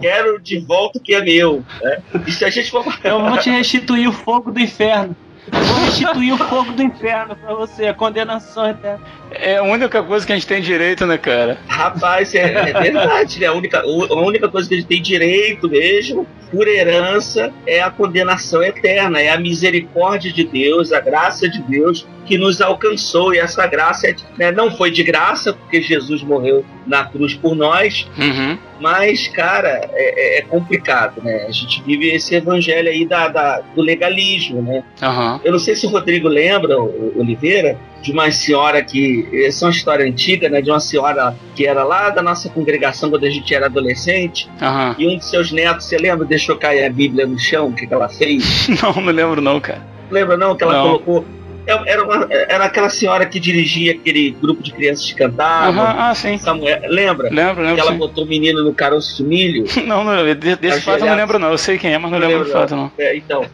[0.00, 1.64] Quero de volta o que é meu.
[1.82, 2.02] Né?
[2.26, 2.84] E se a gente for.
[3.02, 5.16] Eu vou te restituir o fogo do inferno.
[5.50, 9.00] Vou restituir o fogo do inferno pra você, a condenação eterna.
[9.30, 11.58] É a única coisa que a gente tem direito, né, cara?
[11.68, 13.46] Rapaz, é, é verdade, né?
[13.46, 17.90] A única, a única coisa que a gente tem direito mesmo, por herança, é a
[17.90, 23.34] condenação eterna, é a misericórdia de Deus, a graça de Deus que nos alcançou.
[23.34, 28.08] E essa graça né, não foi de graça, porque Jesus morreu na cruz por nós,
[28.18, 28.58] uhum.
[28.80, 31.44] mas, cara, é, é, é, complicado, né?
[31.46, 34.82] A gente vive esse evangelho aí da, da do legalismo, né?
[35.02, 35.37] Uhum.
[35.44, 39.28] Eu não sei se o Rodrigo lembra, o Oliveira, de uma senhora que.
[39.44, 40.60] Essa é uma história antiga, né?
[40.60, 44.48] De uma senhora que era lá da nossa congregação quando a gente era adolescente.
[44.60, 44.94] Uhum.
[44.98, 46.26] E um de seus netos, você lembra?
[46.26, 48.68] Deixou cair a Bíblia no chão, o que, que ela fez?
[48.82, 49.82] Não, não lembro, não, cara.
[50.10, 50.82] Lembra não que ela não.
[50.82, 51.24] colocou
[51.68, 55.84] era, uma, era aquela senhora que dirigia aquele grupo de crianças que cantavam.
[55.84, 56.38] Uhum, ah, sim.
[56.38, 57.28] Samuel, lembra?
[57.30, 57.74] Lembro, lembro.
[57.74, 57.98] Que ela sim.
[57.98, 59.64] botou o menino no caroço de milho.
[59.86, 61.50] não, não, desse fato eu não lembro, não.
[61.50, 62.90] Eu sei quem é, mas não, não lembro do fato, não.
[62.98, 63.44] É, então,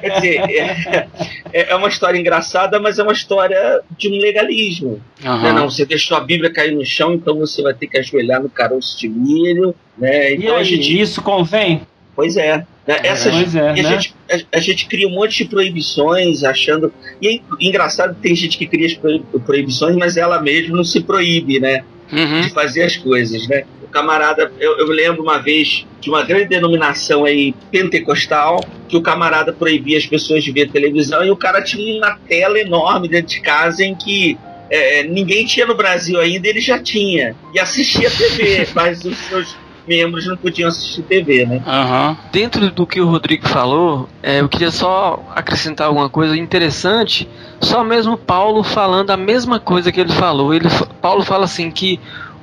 [0.00, 0.36] quer dizer,
[1.52, 5.00] é, é, uma história engraçada, mas é uma história de um legalismo.
[5.24, 5.42] Uhum.
[5.42, 5.52] Né?
[5.52, 8.50] Não, você deixou a Bíblia cair no chão, então você vai ter que ajoelhar no
[8.50, 9.74] caroço de milho.
[9.96, 10.34] Né?
[10.34, 11.00] Então e aí, a gente...
[11.00, 11.82] isso convém?
[12.16, 12.66] Pois é.
[12.90, 13.40] Né?
[13.42, 13.82] Pois é, e a, né?
[13.82, 16.92] gente, a, a, gente cria um monte de proibições, achando.
[17.22, 21.00] E é engraçado que tem gente que cria as proibições, mas ela mesma não se
[21.00, 21.84] proíbe, né?
[22.12, 22.40] Uhum.
[22.40, 23.62] De fazer as coisas, né?
[23.84, 29.02] O camarada, eu, eu lembro uma vez de uma grande denominação aí pentecostal, que o
[29.02, 33.28] camarada proibia as pessoas de ver televisão e o cara tinha uma tela enorme dentro
[33.28, 34.36] de casa em que
[34.70, 37.36] é, ninguém tinha no Brasil ainda, ele já tinha.
[37.54, 39.56] E assistia TV, mas os seus
[39.90, 41.60] membros não podiam assistir TV, né?
[41.66, 42.16] Uhum.
[42.30, 47.28] Dentro do que o Rodrigo falou, é, eu queria só acrescentar alguma coisa interessante.
[47.60, 50.54] Só mesmo Paulo falando a mesma coisa que ele falou.
[50.54, 50.68] Ele,
[51.02, 51.98] Paulo fala assim que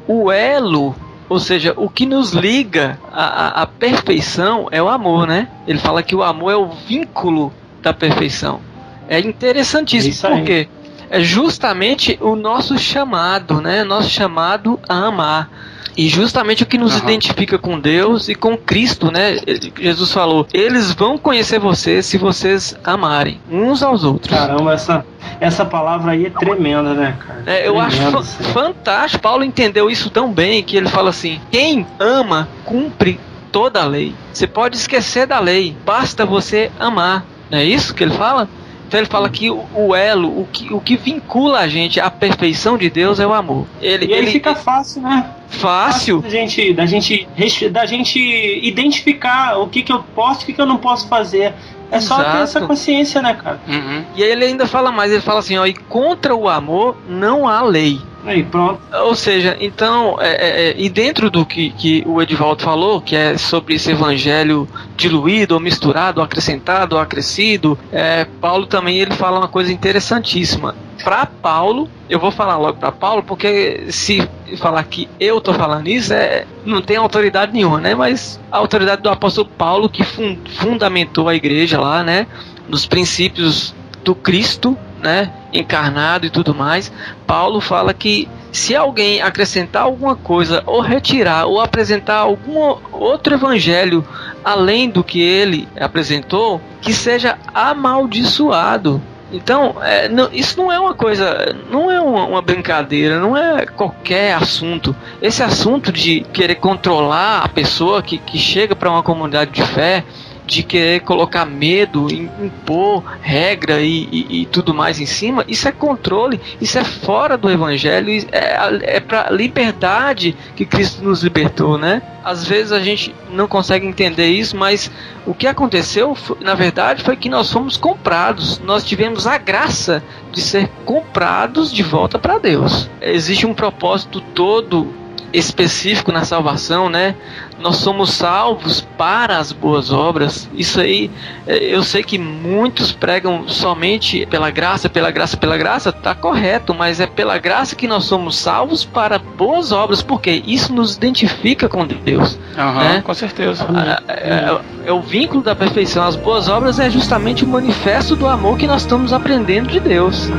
[0.06, 0.94] o elo
[1.30, 5.50] ou seja, o que nos liga à, à, perfeição é o amor, né?
[5.68, 8.62] Ele fala que o amor é o vínculo da perfeição.
[9.10, 10.70] É interessantíssimo, é porque
[11.10, 13.84] é justamente o nosso chamado, né?
[13.84, 15.50] Nosso chamado a amar.
[15.98, 17.00] E justamente o que nos uhum.
[17.00, 19.38] identifica com Deus e com Cristo, né?
[19.80, 24.32] Jesus falou: eles vão conhecer você se vocês amarem uns aos outros.
[24.32, 25.04] Caramba, essa,
[25.40, 27.44] essa palavra aí é tremenda, né, cara?
[27.48, 28.44] É, eu acho assim.
[28.44, 29.24] fantástico.
[29.24, 33.20] Paulo entendeu isso tão bem que ele fala assim: quem ama, cumpre
[33.52, 34.14] toda a lei.
[34.32, 37.26] Você pode esquecer da lei, basta você amar.
[37.50, 38.48] Não é isso que ele fala?
[38.88, 42.78] Então ele fala que o, elo, o que, o que vincula a gente à perfeição
[42.78, 43.68] de Deus é o amor.
[43.82, 45.30] Ele, e aí ele, fica fácil, né?
[45.50, 46.22] Fácil.
[46.22, 47.28] Da gente, da gente,
[47.70, 48.20] da gente
[48.64, 51.54] identificar o que, que eu posso e o que, que eu não posso fazer.
[51.92, 53.60] É só ter essa consciência, né, cara?
[53.68, 54.04] Uhum.
[54.16, 57.48] E aí ele ainda fala mais, ele fala assim, ó, e contra o amor não
[57.48, 58.02] há lei.
[58.26, 58.82] Aí, pronto.
[59.06, 63.16] Ou seja, então, é, é, é, e dentro do que, que o Edivaldo falou, que
[63.16, 69.14] é sobre esse evangelho diluído, ou misturado, ou acrescentado, ou acrescido, é, Paulo também ele
[69.14, 70.76] fala uma coisa interessantíssima.
[71.08, 75.88] Para Paulo, eu vou falar logo para Paulo, porque se falar que eu tô falando
[75.88, 77.96] isso, é, não tem autoridade nenhuma, né?
[77.96, 82.28] Mas a autoridade do apóstolo Paulo, que fun fundamentou a igreja lá, né?
[82.68, 86.92] Nos princípios do Cristo, né, encarnado e tudo mais,
[87.26, 94.06] Paulo fala que se alguém acrescentar alguma coisa ou retirar ou apresentar algum outro evangelho
[94.44, 99.02] além do que ele apresentou, que seja amaldiçoado.
[99.32, 103.66] Então, é, não, isso não é uma coisa, não é uma, uma, brincadeira, não é
[103.66, 104.96] qualquer assunto.
[105.22, 110.06] Esse assunto de querer controlar a pessoa que, que chega para uma comunidade de fé
[110.48, 115.72] de querer colocar medo, impor regra e, e, e, tudo mais em cima, isso é
[115.74, 122.02] controle, isso é fora do evangelho, é, é para liberdade que Cristo nos libertou, né?
[122.24, 124.90] Às vezes a gente não consegue entender isso, mas
[125.26, 130.42] o que aconteceu, na verdade, foi que nós fomos comprados, nós tivemos a graça de
[130.42, 132.90] ser comprados de volta para Deus.
[133.02, 137.16] Existe um propósito todo específico na salvação, né?
[137.60, 140.48] Nós somos salvos para as boas obras.
[140.54, 141.10] Isso aí,
[141.46, 146.74] é, eu sei que muitos pregam somente pela graça, pela graça, pela graça, tá correto,
[146.74, 151.68] mas é pela graça que nós somos salvos para boas obras, porque isso nos identifica
[151.68, 152.40] com Deus.
[152.58, 153.02] Uhum, né?
[153.04, 153.66] Com certeza.
[154.08, 156.04] É, é, é, o vínculo da perfeição.
[156.04, 160.30] As boas obras é justamente o manifesto do amor que nós estamos aprendendo de Deus.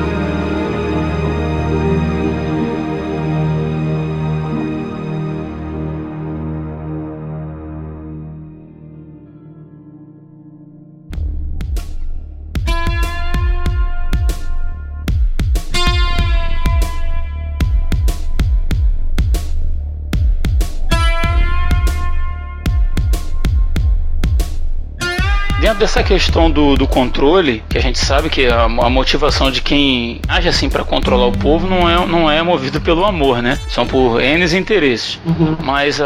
[25.79, 30.21] Dessa questão do, do controle, que a gente sabe que a, a motivação de quem
[30.29, 33.59] age assim para controlar o povo não é, não é movido pelo amor, né?
[33.69, 35.21] São por N interesses.
[35.25, 35.57] Uhum.
[35.63, 36.05] Mas uh,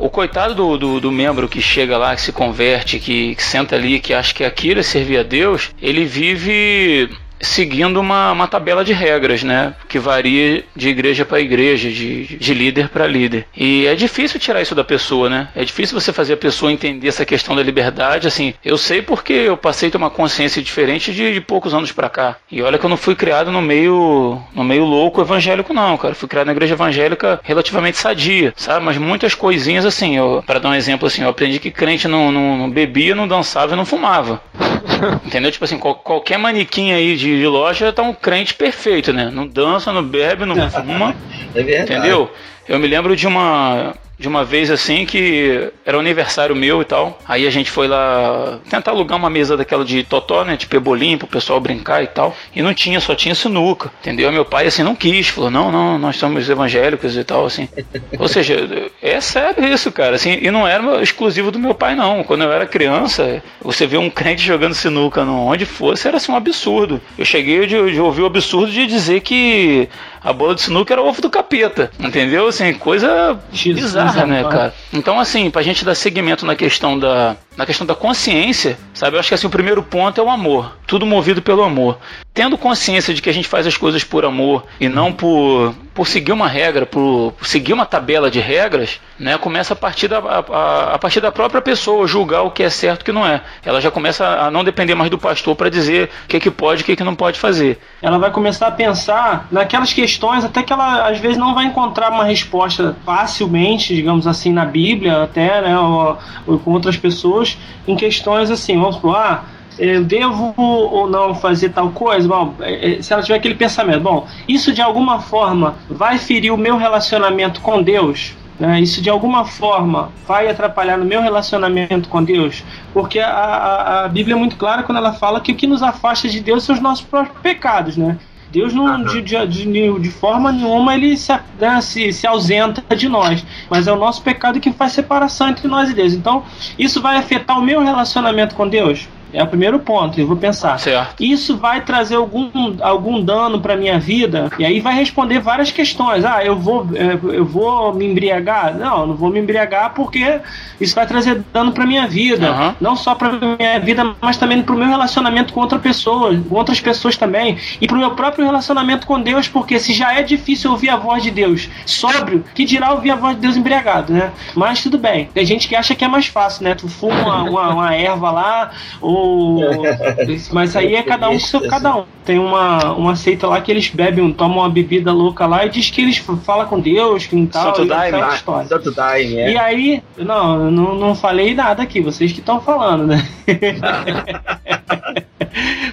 [0.00, 3.76] o coitado do, do, do, membro que chega lá, que se converte, que, que senta
[3.76, 7.08] ali, que acha que aquilo é servir a Deus, ele vive
[7.44, 9.74] seguindo uma, uma tabela de regras, né?
[9.88, 13.46] Que varia de igreja para igreja, de, de líder para líder.
[13.56, 15.48] E é difícil tirar isso da pessoa, né?
[15.54, 18.26] É difícil você fazer a pessoa entender essa questão da liberdade.
[18.26, 21.92] Assim, eu sei porque eu passei a ter uma consciência diferente de, de poucos anos
[21.92, 22.36] para cá.
[22.50, 26.14] E olha que eu não fui criado no meio, no meio louco evangélico, não, cara.
[26.14, 28.84] Fui criado na igreja evangélica relativamente sadia, sabe?
[28.84, 32.56] Mas muitas coisinhas, assim, para dar um exemplo, assim, eu aprendi que crente não, não,
[32.56, 34.42] não bebia, não dançava e não fumava.
[35.24, 35.50] Entendeu?
[35.50, 39.30] Tipo assim, qual, qualquer manequim aí de, de, loja tá um crente perfeito, né?
[39.32, 41.14] Não dança, não bebe, não fuma.
[41.54, 41.92] é verdade.
[41.92, 42.30] Entendeu?
[42.68, 47.18] Eu me lembro de uma de uma vez assim que era aniversário meu e tal.
[47.26, 50.56] Aí a gente foi lá tentar alugar uma mesa daquela de totó, né?
[50.56, 52.36] De pebolim pro pessoal brincar e tal.
[52.54, 53.90] E não tinha, só tinha sinuca.
[54.00, 54.30] Entendeu?
[54.30, 57.68] Meu pai assim não quis, falou: "Não, não, nós somos evangélicos e tal assim".
[58.18, 58.68] Ou seja,
[59.02, 62.22] é sério isso, cara, assim, e não era exclusivo do meu pai não.
[62.22, 66.36] Quando eu era criança, você vê um crente jogando sinuca onde fosse, era assim um
[66.36, 67.00] absurdo.
[67.18, 69.88] Eu cheguei de, de ouvir o absurdo de dizer que
[70.22, 72.48] a bola de sinuca era o ovo do capeta, entendeu?
[72.48, 74.74] Assim, coisa bizarra, né, cara?
[74.92, 79.16] Então, assim, pra gente dar seguimento na questão da, na questão da consciência, sabe?
[79.16, 80.76] Eu acho que assim, o primeiro ponto é o amor.
[80.86, 81.98] Tudo movido pelo amor.
[82.32, 86.06] Tendo consciência de que a gente faz as coisas por amor e não por, por
[86.06, 89.38] seguir uma regra, por, por seguir uma tabela de regras, né?
[89.38, 93.00] Começa a partir, da, a, a, partir da própria pessoa julgar o que é certo
[93.00, 93.40] e o que não é.
[93.64, 96.50] Ela já começa a não depender mais do pastor para dizer o que, é que
[96.50, 97.78] pode e o que, é que não pode fazer.
[98.02, 102.10] Ela vai começar a pensar naquelas questões, até que ela às vezes não vai encontrar
[102.10, 105.78] uma resposta facilmente, digamos assim, na Bíblia, até, né?
[105.78, 109.44] ou, ou com outras pessoas Deus em questões assim, vamos supor, ah,
[109.78, 112.26] eu devo ou não fazer tal coisa?
[112.26, 116.52] Bom, é, é, se ela tiver aquele pensamento, bom, isso de alguma forma vai ferir
[116.52, 118.34] o meu relacionamento com Deus?
[118.58, 118.80] Né?
[118.80, 122.62] Isso de alguma forma vai atrapalhar no meu relacionamento com Deus?
[122.92, 125.82] Porque a, a, a Bíblia é muito clara quando ela fala que o que nos
[125.82, 128.16] afasta de Deus são os nossos próprios pecados, né?
[128.54, 133.08] Deus não, de, de, de, de, forma nenhuma ele se, né, se, se ausenta de
[133.08, 136.12] nós, mas é o nosso pecado que faz separação entre nós e Deus.
[136.12, 136.44] Então,
[136.78, 139.08] isso vai afetar o meu relacionamento com Deus?
[139.34, 140.78] É o primeiro ponto, eu vou pensar.
[140.78, 141.22] Certo.
[141.22, 144.50] Isso vai trazer algum, algum dano para minha vida?
[144.58, 146.24] E aí vai responder várias questões.
[146.24, 148.76] Ah, eu vou, é, eu vou me embriagar?
[148.76, 150.40] Não, não vou me embriagar porque
[150.80, 152.52] isso vai trazer dano para minha vida.
[152.52, 152.74] Uhum.
[152.80, 156.54] Não só para minha vida, mas também para o meu relacionamento com outra pessoa, com
[156.54, 157.58] outras pessoas também.
[157.80, 160.96] E para o meu próprio relacionamento com Deus, porque se já é difícil ouvir a
[160.96, 164.30] voz de Deus sóbrio, que dirá ouvir a voz de Deus embriagado, né?
[164.54, 165.28] Mas tudo bem.
[165.34, 166.74] Tem gente que acha que é mais fácil, né?
[166.74, 168.70] Tu fuma uma, uma, uma erva lá,
[169.00, 169.23] ou
[170.52, 172.04] mas aí é cada um seu cada um.
[172.24, 175.90] Tem uma, uma seita lá que eles bebem, tomam uma bebida louca lá e diz
[175.90, 177.74] que eles falam com Deus, que tal.
[177.74, 178.68] Santo Daime, história.
[178.68, 179.52] Santo Daime, é.
[179.52, 183.26] E aí, não, não, não falei nada aqui, vocês que estão falando, né?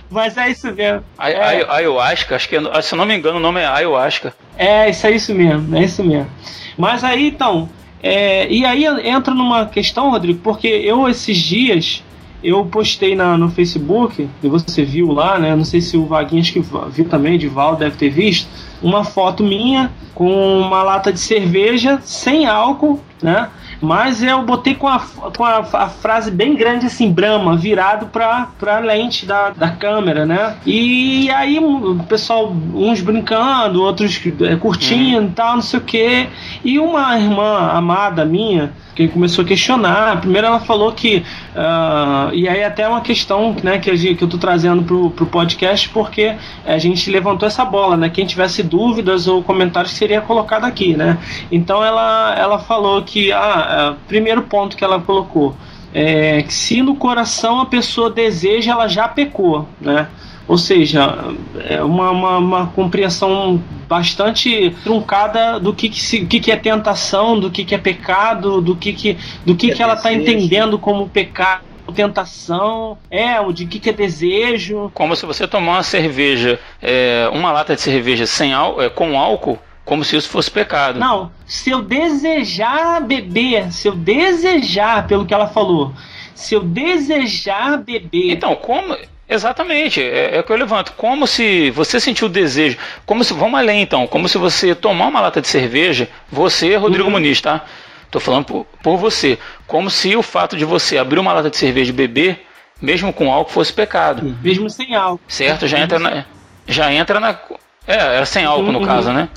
[0.10, 1.04] Mas é isso mesmo.
[1.18, 1.66] A, é.
[1.70, 4.34] Ayahuasca, acho que, se eu não me engano, o nome é Ayahuasca.
[4.58, 6.30] É, isso é isso mesmo, é isso mesmo.
[6.78, 7.70] Mas aí, então,
[8.04, 12.04] é, e aí entra numa questão, Rodrigo, porque eu esses dias
[12.44, 15.56] eu postei na, no Facebook, e você viu lá, né?
[15.56, 18.48] Não sei se o Vaguinhas que viu também, de Val deve ter visto,
[18.82, 23.50] uma foto minha com uma lata de cerveja sem álcool, né?
[23.82, 25.00] Mas eu botei com a,
[25.36, 30.24] com a, a frase bem grande assim, Brahma, virado pra, pra lente da, da câmera,
[30.24, 30.56] né?
[30.66, 35.32] E aí o pessoal, uns brincando, outros é, curtindo e uhum.
[35.32, 36.28] tal, não sei o que.
[36.64, 40.20] E uma irmã amada minha, que começou a questionar.
[40.20, 41.24] Primeiro ela falou que.
[41.56, 45.28] Uh, e aí até uma questão né, que, gente, que eu estou trazendo para o
[45.28, 46.36] podcast, porque
[46.66, 48.10] a gente levantou essa bola, né?
[48.10, 51.18] Quem tivesse dúvidas ou comentários seria colocado aqui, né?
[51.52, 53.32] Então ela, ela falou que.
[53.32, 55.56] Ah, uh, primeiro ponto que ela colocou.
[55.94, 60.08] É, que se no coração a pessoa deseja, ela já pecou, né?
[60.48, 61.34] Ou seja,
[61.68, 67.40] é uma, uma, uma compreensão bastante truncada do que, que, se, que, que é tentação,
[67.40, 70.78] do que, que é pecado, do que, que, do que, que, que ela está entendendo
[70.80, 74.90] como pecado tentação, é, de que, que é desejo.
[74.94, 79.60] Como se você tomar uma cerveja, é, uma lata de cerveja sem é, com álcool,
[79.84, 81.00] como se isso fosse pecado.
[81.00, 85.94] Não, se eu desejar beber, se eu desejar, pelo que ela falou,
[86.34, 88.32] se eu desejar beber.
[88.32, 88.96] Então, como.
[89.32, 90.92] Exatamente, é, é o que eu levanto.
[90.98, 95.08] Como se você sentiu o desejo, como se, vamos além então, como se você tomar
[95.08, 97.12] uma lata de cerveja, você, Rodrigo uhum.
[97.12, 97.64] Muniz, tá?
[98.12, 99.40] Tô falando por, por você.
[99.66, 102.46] Como se o fato de você abrir uma lata de cerveja e beber,
[102.82, 104.38] mesmo com álcool, fosse pecado.
[104.44, 105.22] Mesmo sem álcool.
[105.30, 105.66] Certo?
[105.66, 106.26] Já entra na.
[106.68, 107.40] Já entra na.
[107.88, 108.74] É, era sem álcool uhum.
[108.74, 109.30] no caso, né?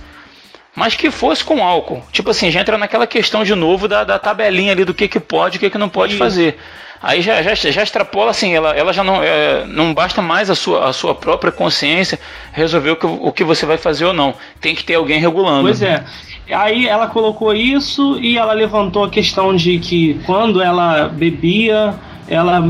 [0.74, 2.02] Mas que fosse com álcool.
[2.10, 5.20] Tipo assim, já entra naquela questão de novo da, da tabelinha ali do que, que
[5.20, 6.58] pode e o que, que não pode fazer.
[7.04, 10.54] Aí já, já, já extrapola assim, ela, ela já não, é, não basta mais a
[10.54, 12.18] sua, a sua própria consciência
[12.50, 14.34] resolver o que, o que você vai fazer ou não.
[14.58, 15.62] Tem que ter alguém regulando.
[15.62, 16.02] Pois é.
[16.50, 21.94] Aí ela colocou isso e ela levantou a questão de que quando ela bebia,
[22.26, 22.60] ela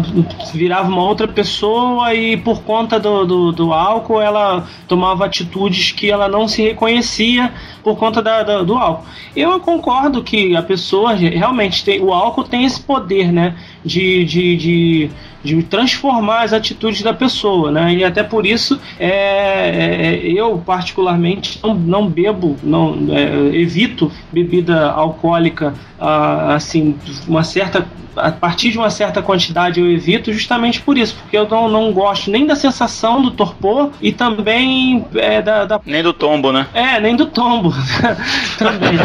[0.53, 6.11] virava uma outra pessoa e por conta do, do, do, álcool ela tomava atitudes que
[6.11, 7.53] ela não se reconhecia
[7.83, 9.07] por conta da, da, do álcool.
[9.37, 14.57] Eu concordo que a pessoa realmente tem o álcool tem esse poder, né, de, de,
[14.57, 15.11] de,
[15.45, 21.61] de transformar as atitudes da pessoa, né, e até por isso é, é, eu particularmente
[21.63, 26.97] não, não bebo, não é, evito bebida alcoólica ah, assim
[27.29, 27.87] uma certa
[28.17, 31.93] a partir de uma certa quantidade eu evito justamente por isso, porque eu não, não
[31.93, 36.67] gosto nem da sensação do torpor e também é, da, da, Nem do tombo, né?
[36.73, 37.73] É, nem do tombo
[38.59, 38.99] também.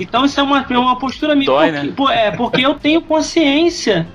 [0.00, 1.46] então isso é uma, é uma postura minha.
[1.46, 2.26] Dói, porque, né?
[2.26, 4.06] É, porque eu tenho consciência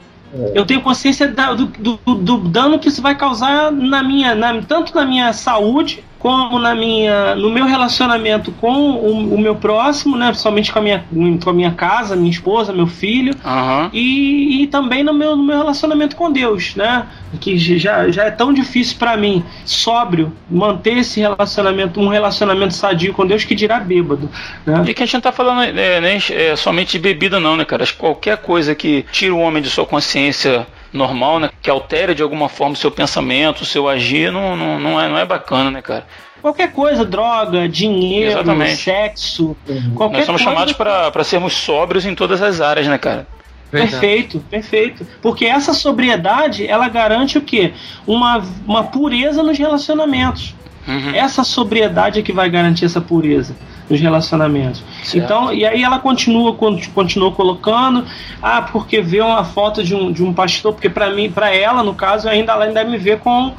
[0.53, 4.61] eu tenho consciência da, do, do, do, dano que isso vai causar na minha, na,
[4.61, 10.17] tanto na minha saúde como na minha, no meu relacionamento com o, o meu próximo,
[10.17, 11.05] né, somente com a minha,
[11.43, 13.89] com a minha casa, minha esposa, meu filho, uhum.
[13.93, 17.05] e, e também no meu, no meu relacionamento com Deus, né,
[17.39, 23.13] que já, já é tão difícil para mim, sóbrio, manter esse relacionamento, um relacionamento sadio
[23.13, 24.29] com Deus, que dirá bêbado,
[24.65, 24.83] né.
[24.87, 27.65] E que a gente não tá falando é, nem é, somente de bebida não, né,
[27.65, 31.49] cara, qualquer coisa que tira o homem de sua consciência normal, né?
[31.61, 35.07] Que altere de alguma forma o seu pensamento, o seu agir, não, não, não, é,
[35.07, 36.05] não é bacana, né, cara?
[36.41, 38.77] Qualquer coisa, droga, dinheiro, Exatamente.
[38.77, 39.55] sexo.
[39.67, 39.93] Uhum.
[39.95, 40.55] Qualquer Nós somos coisa...
[40.55, 43.27] chamados para sermos sóbrios em todas as áreas, né, cara?
[43.71, 43.91] Verdade.
[43.91, 45.07] Perfeito, perfeito.
[45.21, 47.73] Porque essa sobriedade, ela garante o quê?
[48.05, 50.55] Uma, uma pureza nos relacionamentos.
[50.87, 51.13] Uhum.
[51.13, 53.55] Essa sobriedade é que vai garantir essa pureza
[53.89, 54.83] nos relacionamentos.
[55.03, 55.23] Certo.
[55.23, 56.55] Então, e aí ela continua
[56.93, 58.05] continuou colocando,
[58.41, 61.83] ah, porque vê uma foto de um, de um pastor, porque para mim, para ela,
[61.83, 63.53] no caso, ainda ela ainda me vê com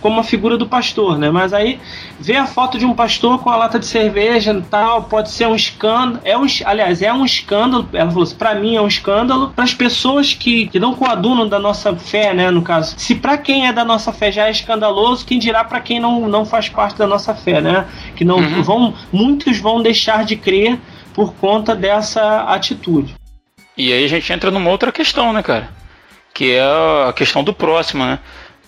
[0.00, 1.30] como a figura do pastor, né?
[1.30, 1.80] Mas aí
[2.18, 5.46] ver a foto de um pastor com a lata de cerveja e tal, pode ser
[5.46, 6.20] um escândalo.
[6.24, 7.88] É um, aliás, é um escândalo.
[7.92, 9.52] Ela falou assim, para mim é um escândalo.
[9.54, 12.50] Para as pessoas que, que não coadunam da nossa fé, né?
[12.50, 15.80] No caso, se para quem é da nossa fé já é escandaloso, quem dirá para
[15.80, 17.86] quem não, não faz parte da nossa fé, né?
[18.16, 18.62] Que não uhum.
[18.62, 20.78] vão, muitos vão deixar de crer
[21.14, 23.14] por conta dessa atitude.
[23.76, 25.68] E aí a gente entra numa outra questão, né, cara?
[26.34, 26.62] Que é
[27.08, 28.18] a questão do próximo, né?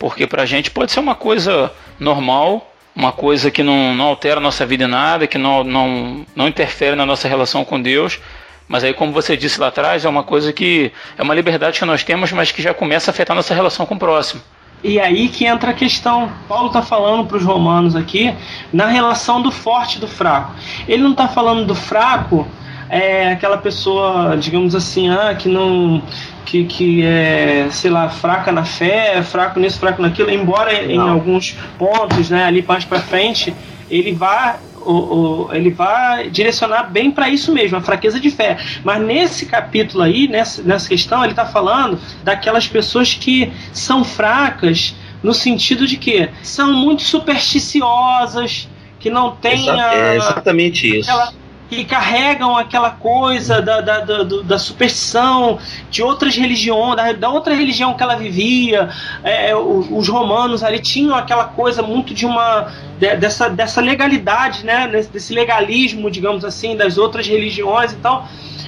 [0.01, 4.39] Porque para a gente pode ser uma coisa normal, uma coisa que não, não altera
[4.39, 8.19] a nossa vida em nada, que não, não, não interfere na nossa relação com Deus.
[8.67, 11.85] Mas aí, como você disse lá atrás, é uma coisa que é uma liberdade que
[11.85, 14.41] nós temos, mas que já começa a afetar nossa relação com o próximo.
[14.83, 16.33] E aí que entra a questão.
[16.49, 18.35] Paulo está falando para os romanos aqui
[18.73, 20.55] na relação do forte e do fraco.
[20.89, 22.49] Ele não está falando do fraco,
[22.89, 26.03] é aquela pessoa, digamos assim, ah, que não
[26.51, 30.91] que, que é, sei lá, fraca na fé, fraco nisso, fraco naquilo, embora Não.
[30.91, 33.55] em alguns pontos, né, ali mais para frente,
[33.89, 38.57] ele vai o, o, ele vai direcionar bem para isso mesmo, a fraqueza de fé.
[38.83, 44.97] Mas nesse capítulo aí, nessa, nessa questão, ele está falando daquelas pessoas que são fracas
[45.23, 51.11] no sentido de que são muito supersticiosas, que não têm Exa a, é exatamente isso.
[51.11, 51.33] Aquela,
[51.71, 55.57] que carregam aquela coisa da, da, da, da superstição
[55.89, 58.91] de outras religiões, da, da, outra religião que ela vivia.
[59.23, 64.89] É, os romanos ali tinham aquela coisa muito de uma dessa, dessa legalidade, né?
[65.12, 67.93] desse legalismo, digamos assim, das outras religiões.
[67.93, 68.25] Então,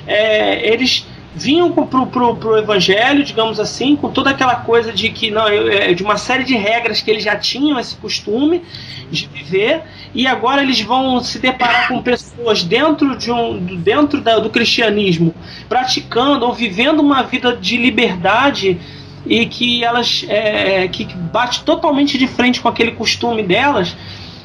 [0.06, 1.04] é, eles
[1.34, 5.94] vinham pro, pro, pro evangelho, digamos assim, com toda aquela coisa de que não, é,
[5.94, 8.62] de uma série de regras que eles já tinham esse costume
[9.10, 9.82] de viver,
[10.14, 15.34] e agora eles vão se deparar com pessoas dentro de um dentro da, do cristianismo,
[15.68, 18.78] praticando ou vivendo uma vida de liberdade
[19.24, 23.96] e que elas é, que bate totalmente de frente com aquele costume delas,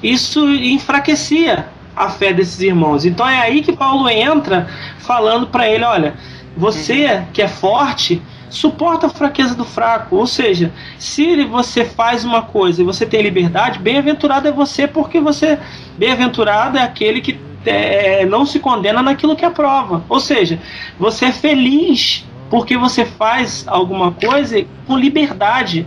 [0.01, 3.05] isso enfraquecia a fé desses irmãos.
[3.05, 4.67] Então é aí que Paulo entra
[4.99, 6.13] falando para ele, olha,
[6.57, 10.15] você que é forte, suporta a fraqueza do fraco.
[10.15, 15.19] Ou seja, se você faz uma coisa e você tem liberdade, bem-aventurado é você, porque
[15.19, 15.59] você.
[15.97, 20.03] Bem-aventurado é aquele que é, não se condena naquilo que aprova.
[20.09, 20.59] Ou seja,
[20.99, 25.85] você é feliz porque você faz alguma coisa com liberdade.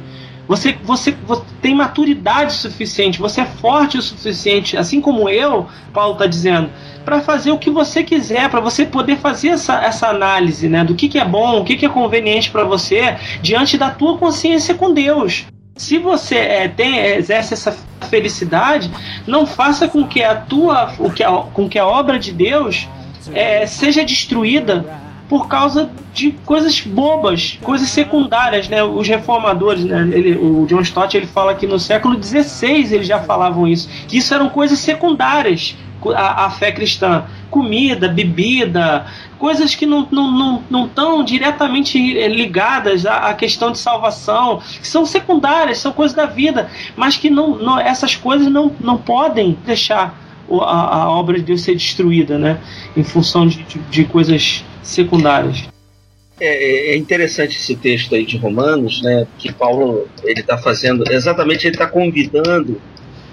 [0.50, 6.14] Você, você, você tem maturidade suficiente, você é forte o suficiente, assim como eu, Paulo
[6.14, 6.68] está dizendo,
[7.04, 10.96] para fazer o que você quiser, para você poder fazer essa, essa análise né, do
[10.96, 14.74] que, que é bom, o que, que é conveniente para você, diante da tua consciência
[14.74, 15.46] com Deus.
[15.76, 17.70] Se você é, tem, exerce essa
[18.10, 18.90] felicidade,
[19.28, 22.88] não faça com que a tua, o que a, com que a obra de Deus
[23.32, 24.84] é, seja destruída
[25.30, 28.82] por causa de coisas bobas, coisas secundárias, né?
[28.82, 30.00] Os reformadores, né?
[30.12, 34.18] Ele, o John Stott ele fala que no século XVI eles já falavam isso, que
[34.18, 35.76] isso eram coisas secundárias
[36.16, 39.06] à fé cristã, comida, bebida,
[39.38, 44.88] coisas que não estão não, não, não diretamente ligadas à, à, questão de salvação, que
[44.88, 49.56] são secundárias, são coisas da vida, mas que não, não essas coisas não, não podem
[49.64, 50.12] deixar
[50.60, 52.58] a, a obra de Deus ser destruída, né?
[52.96, 55.68] Em função de, de, de coisas secundárias.
[56.40, 59.26] É, é, interessante esse texto aí de Romanos, né?
[59.38, 62.80] Que Paulo ele está fazendo exatamente ele está convidando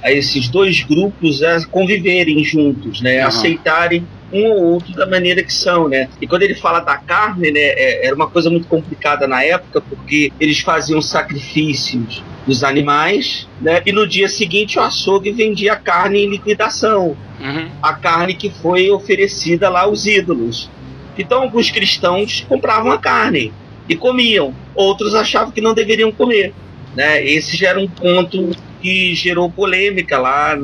[0.04, 3.22] a esses dois grupos a conviverem juntos, né?
[3.22, 3.28] Uhum.
[3.28, 6.10] Aceitarem um ou outro da maneira que são, né?
[6.22, 9.82] E quando ele fala da carne, né, é, era uma coisa muito complicada na época,
[9.82, 13.82] porque eles faziam sacrifícios dos animais, né?
[13.86, 17.70] E no dia seguinte o açougue vendia a carne em liquidação, uhum.
[17.82, 20.70] a carne que foi oferecida lá aos ídolos.
[21.18, 23.52] Então alguns cristãos compravam a carne
[23.90, 26.54] e comiam, outros achavam que não deveriam comer.
[26.96, 27.26] Né?
[27.26, 30.58] Esse já era um ponto que gerou polêmica lá,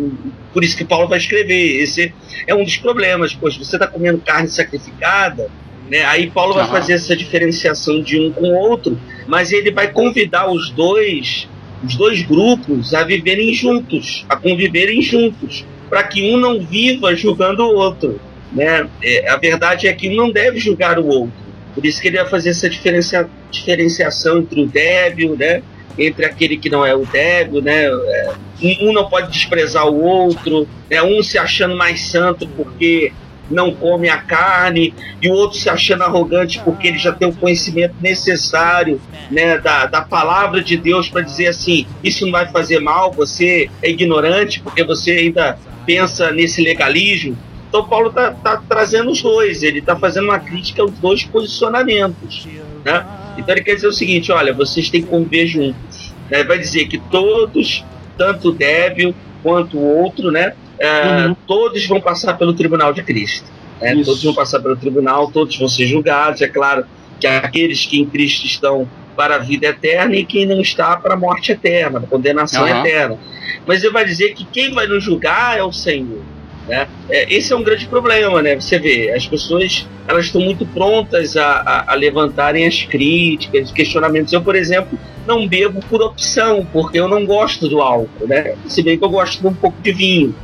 [0.53, 1.81] por isso que Paulo vai escrever.
[1.81, 2.13] Esse
[2.47, 5.49] é um dos problemas, pois você está comendo carne sacrificada,
[5.89, 6.03] né?
[6.05, 10.49] aí Paulo vai fazer essa diferenciação de um com o outro, mas ele vai convidar
[10.49, 11.47] os dois,
[11.83, 17.63] os dois grupos a viverem juntos, a conviverem juntos, para que um não viva julgando
[17.63, 18.19] o outro.
[18.51, 18.87] Né?
[19.01, 21.43] É, a verdade é que um não deve julgar o outro.
[21.73, 25.63] Por isso que ele vai fazer essa diferencia, diferenciação entre o débil, né?
[25.97, 27.85] Entre aquele que não é o débil, né?
[27.85, 28.33] É,
[28.81, 31.01] um não pode desprezar o outro, né?
[31.01, 33.11] um se achando mais santo porque
[33.51, 37.33] não come a carne, e o outro se achando arrogante porque ele já tem o
[37.33, 42.79] conhecimento necessário né, da, da palavra de Deus para dizer assim: isso não vai fazer
[42.79, 47.37] mal, você é ignorante porque você ainda pensa nesse legalismo.
[47.67, 52.47] Então Paulo está tá trazendo os dois, ele está fazendo uma crítica aos dois posicionamentos.
[52.85, 53.05] Né?
[53.37, 56.13] Então ele quer dizer o seguinte: olha, vocês têm que conviver juntos.
[56.29, 56.43] Né?
[56.43, 57.83] Vai dizer que todos,
[58.17, 60.53] tanto o débil quanto o outro, né?
[60.79, 61.35] É, uhum.
[61.47, 63.45] Todos vão passar pelo tribunal de Cristo.
[63.81, 63.93] Né?
[64.03, 66.41] Todos vão passar pelo tribunal, todos vão ser julgados.
[66.41, 66.85] É claro
[67.19, 71.13] que aqueles que em Cristo estão para a vida eterna e quem não está para
[71.13, 72.79] a morte eterna, para a condenação uhum.
[72.79, 73.17] eterna.
[73.65, 76.21] Mas ele vai dizer que quem vai nos julgar é o Senhor.
[76.67, 76.87] Né?
[77.09, 78.55] É, esse é um grande problema, né?
[78.55, 83.71] Você vê, as pessoas elas estão muito prontas a, a, a levantarem as críticas, os
[83.71, 84.31] questionamentos.
[84.33, 88.55] Eu, por exemplo, não bebo por opção, porque eu não gosto do álcool, né?
[88.67, 90.35] Se bem que eu gosto de um pouco de vinho.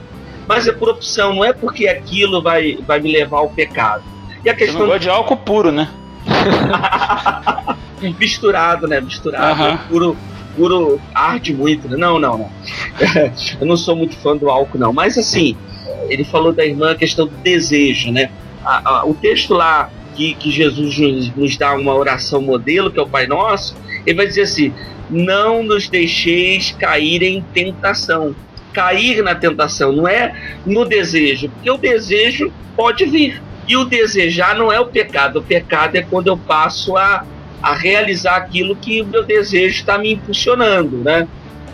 [0.48, 4.04] Mas é por opção, não é porque aquilo vai, vai me levar ao pecado.
[4.44, 5.90] E a questão Você não gosta de álcool puro, né?
[8.20, 9.02] Misturado, né?
[9.02, 9.62] Misturado.
[9.62, 9.78] Uhum.
[9.90, 10.18] Puro,
[10.60, 11.88] puro arde muito.
[11.88, 11.96] Né?
[11.96, 12.52] Não, não, não.
[13.62, 14.92] eu não sou muito fã do álcool, não.
[14.92, 15.56] Mas assim,
[16.10, 18.30] ele falou da irmã a questão do desejo, né?
[18.64, 23.00] A, a, o texto lá que, que Jesus nos, nos, dá uma oração modelo, que
[23.00, 23.74] é o Pai Nosso,
[24.06, 24.74] ele vai dizer assim:
[25.10, 28.36] não nos deixeis cair em tentação.
[28.74, 33.42] Cair na tentação não é no desejo, porque o desejo pode vir.
[33.68, 37.24] E o desejar não é o pecado, o pecado é quando eu passo a,
[37.62, 41.28] a realizar aquilo que o meu desejo está me impulsionando, né?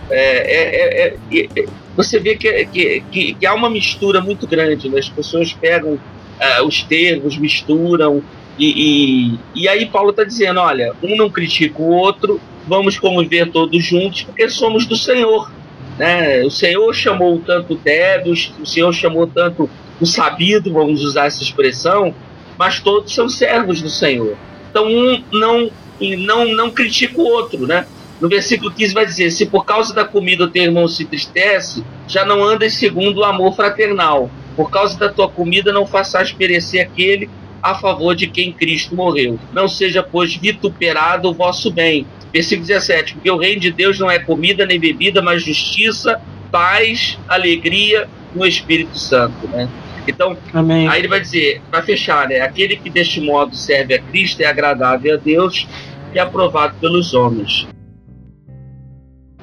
[0.09, 1.65] É, é, é, é
[1.95, 4.89] você vê que, que, que, que, há uma mistura muito grande.
[4.89, 4.99] Né?
[4.99, 8.21] As pessoas pegam uh, os termos, misturam.
[8.59, 13.49] E, e, e aí Paulo está dizendo: olha, um não critica o outro, vamos conviver
[13.51, 15.51] todos juntos, porque somos do Senhor.
[15.97, 16.43] Né?
[16.43, 19.69] O Senhor chamou tanto débios, o Senhor chamou tanto
[19.99, 22.13] o sabido, vamos usar essa expressão,
[22.57, 24.35] mas todos são servos do Senhor.
[24.75, 25.71] Então um não
[26.17, 27.87] não não critica o outro, né?
[28.19, 31.81] No versículo 15 vai dizer: Se por causa da comida o teu irmão se entristece,
[32.09, 34.29] já não andas segundo o amor fraternal.
[34.53, 37.29] Por causa da tua comida não faças perecer aquele
[37.63, 39.39] a favor de quem Cristo morreu.
[39.53, 42.05] Não seja, pois, vituperado o vosso bem.
[42.33, 46.19] Versículo 17: Porque o reino de Deus não é comida nem bebida, mas justiça,
[46.51, 49.47] paz, alegria no Espírito Santo.
[49.47, 49.69] Né?
[50.07, 50.87] Então, Amém.
[50.87, 52.41] aí ele vai dizer, para fechar, né?
[52.41, 55.67] Aquele que deste modo serve a Cristo é agradável a Deus
[56.13, 57.67] e aprovado pelos homens.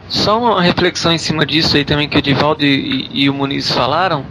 [0.08, 3.70] Só uma reflexão em cima disso aí também que o Divaldo e, e o Muniz
[3.70, 4.26] falaram,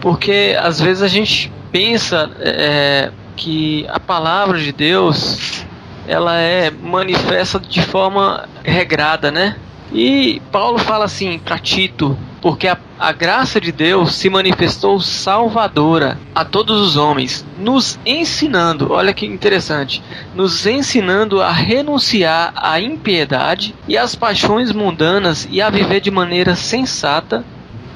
[0.00, 5.64] porque às vezes a gente pensa é, que a palavra de Deus
[6.06, 9.56] ela é manifesta de forma regrada, né?
[9.92, 16.18] E Paulo fala assim para Tito, porque a, a, graça de Deus se manifestou salvadora
[16.34, 20.02] a todos os homens, nos ensinando, olha que interessante,
[20.34, 26.56] nos ensinando a renunciar à impiedade e às paixões mundanas e a viver de maneira
[26.56, 27.44] sensata,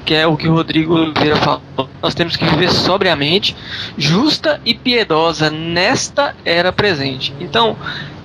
[0.05, 1.89] que é o que o Rodrigo Oliveira falou.
[2.01, 3.53] Nós temos que viver sobriamente,
[3.97, 7.33] justa e piedosa nesta era presente.
[7.41, 7.75] Então,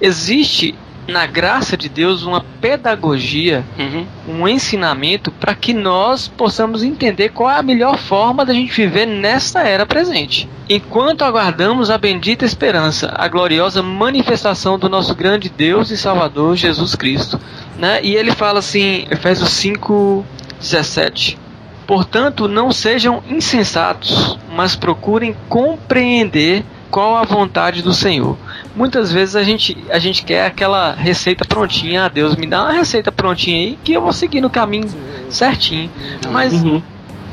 [0.00, 0.76] existe
[1.06, 4.06] na graça de Deus uma pedagogia, uhum.
[4.28, 9.06] um ensinamento para que nós possamos entender qual é a melhor forma da gente viver
[9.06, 10.48] nesta era presente.
[10.68, 16.94] Enquanto aguardamos a bendita esperança, a gloriosa manifestação do nosso grande Deus e Salvador Jesus
[16.94, 17.38] Cristo.
[17.76, 18.00] Né?
[18.02, 20.24] E ele fala assim, Efésios 5,
[20.60, 21.38] 17.
[21.86, 28.36] Portanto, não sejam insensatos, mas procurem compreender qual a vontade do Senhor
[28.74, 32.04] muitas vezes a gente, a gente quer aquela receita prontinha.
[32.04, 34.88] Ah, Deus, me dá uma receita prontinha aí que eu vou seguir no caminho
[35.28, 35.90] certinho.
[36.30, 36.82] Mas, uhum.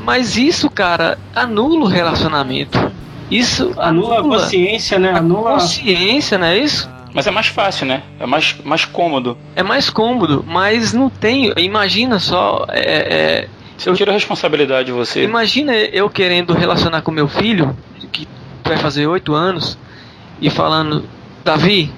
[0.04, 2.90] mas isso, cara, anula o relacionamento.
[3.30, 5.12] Isso anula, anula a consciência, né?
[5.12, 6.90] Anula a consciência, não é isso?
[7.12, 8.02] Mas é mais fácil, né?
[8.18, 9.36] É mais, mais cômodo.
[9.56, 11.52] É mais cômodo, mas não tem.
[11.56, 12.66] Imagina só.
[12.68, 13.48] É, é,
[13.84, 15.22] eu tiro a responsabilidade de você.
[15.22, 17.76] Imagina eu querendo relacionar com meu filho,
[18.12, 18.28] que
[18.64, 19.76] vai fazer oito anos,
[20.40, 21.04] e falando:
[21.44, 21.92] Davi,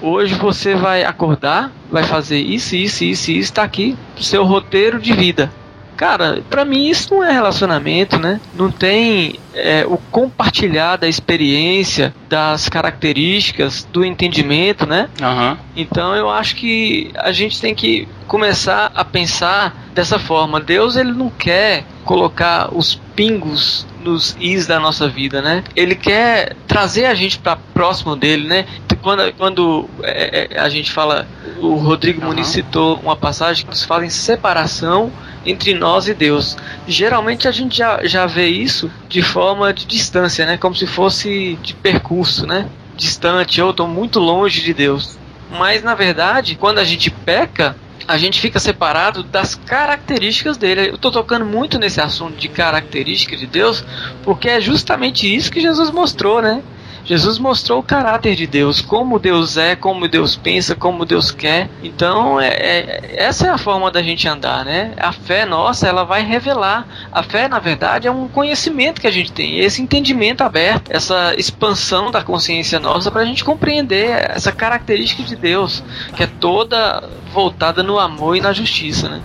[0.00, 5.12] hoje você vai acordar, vai fazer isso, isso, isso, isso, está aqui seu roteiro de
[5.12, 5.50] vida.
[5.96, 8.38] Cara, para mim isso não é relacionamento, né?
[8.54, 15.08] Não tem é, o compartilhar da experiência, das características, do entendimento, né?
[15.20, 15.56] Uhum.
[15.74, 20.60] Então eu acho que a gente tem que começar a pensar dessa forma.
[20.60, 25.64] Deus ele não quer colocar os pingos nos is da nossa vida, né?
[25.74, 28.66] Ele quer trazer a gente para próximo dele, né?
[29.02, 31.26] Quando, quando é, é, a gente fala,
[31.58, 32.28] o Rodrigo uhum.
[32.28, 35.12] Muniz citou uma passagem que nos fala em separação
[35.44, 36.56] entre nós e Deus.
[36.88, 40.56] Geralmente a gente já, já vê isso de forma de distância, né?
[40.56, 42.68] Como se fosse de percurso, né?
[42.96, 45.18] Distante, ou estou muito longe de Deus.
[45.50, 47.76] Mas na verdade, quando a gente peca,
[48.08, 50.90] a gente fica separado das características dele.
[50.90, 53.84] Eu estou tocando muito nesse assunto de característica de Deus,
[54.22, 56.62] porque é justamente isso que Jesus mostrou, né?
[57.06, 61.70] Jesus mostrou o caráter de Deus, como Deus é, como Deus pensa, como Deus quer.
[61.82, 64.92] Então, é, é, essa é a forma da gente andar, né?
[64.96, 66.86] A fé nossa, ela vai revelar.
[67.12, 71.32] A fé, na verdade, é um conhecimento que a gente tem, esse entendimento aberto, essa
[71.36, 75.84] expansão da consciência nossa para a gente compreender essa característica de Deus,
[76.16, 79.20] que é toda voltada no amor e na justiça, né?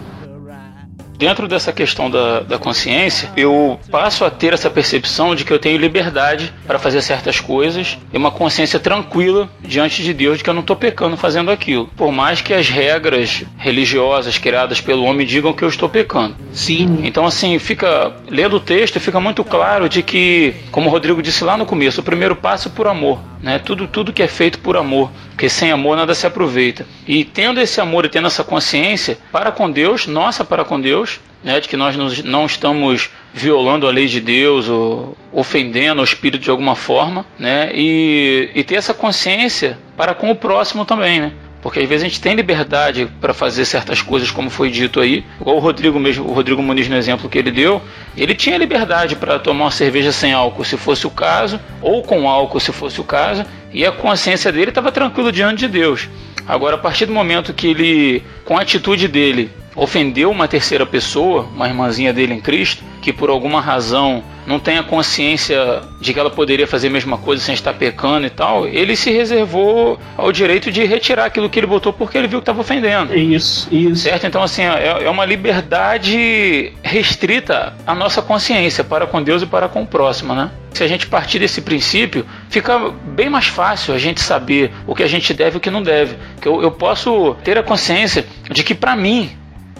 [1.21, 5.59] Dentro dessa questão da, da consciência, eu passo a ter essa percepção de que eu
[5.59, 10.49] tenho liberdade para fazer certas coisas e uma consciência tranquila diante de Deus de que
[10.49, 11.87] eu não estou pecando fazendo aquilo.
[11.95, 16.35] Por mais que as regras religiosas criadas pelo homem digam que eu estou pecando.
[16.51, 17.01] Sim.
[17.03, 21.43] Então, assim, fica lendo o texto, fica muito claro de que, como o Rodrigo disse
[21.43, 23.19] lá no começo, o primeiro passo é por amor.
[23.41, 23.59] Né?
[23.59, 26.85] Tudo, tudo que é feito por amor, porque sem amor nada se aproveita.
[27.07, 31.10] E tendo esse amor e tendo essa consciência para com Deus, nossa para com Deus,
[31.43, 31.59] né?
[31.59, 36.49] de que nós não estamos violando a lei de Deus ou ofendendo o Espírito de
[36.49, 37.71] alguma forma, né?
[37.73, 41.31] e, e ter essa consciência para com o próximo também, né?
[41.61, 45.23] Porque às vezes a gente tem liberdade para fazer certas coisas, como foi dito aí.
[45.39, 47.81] Igual o Rodrigo mesmo, o Rodrigo Muniz no exemplo que ele deu,
[48.17, 52.27] ele tinha liberdade para tomar uma cerveja sem álcool, se fosse o caso, ou com
[52.27, 56.09] álcool, se fosse o caso, e a consciência dele estava tranquila diante de Deus.
[56.47, 61.47] Agora, a partir do momento que ele, com a atitude dele, ofendeu uma terceira pessoa,
[61.53, 66.19] uma irmãzinha dele em Cristo, que por alguma razão não tem a consciência de que
[66.19, 70.31] ela poderia fazer a mesma coisa sem estar pecando e tal, ele se reservou ao
[70.31, 73.15] direito de retirar aquilo que ele botou porque ele viu que estava ofendendo.
[73.15, 74.03] Isso, isso.
[74.03, 74.25] Certo?
[74.25, 79.69] Então, assim, é, é uma liberdade restrita à nossa consciência para com Deus e para
[79.69, 80.51] com o próximo, né?
[80.73, 85.03] Se a gente partir desse princípio, fica bem mais fácil a gente saber o que
[85.03, 86.15] a gente deve e o que não deve.
[86.41, 89.31] Que eu, eu posso ter a consciência de que, para mim,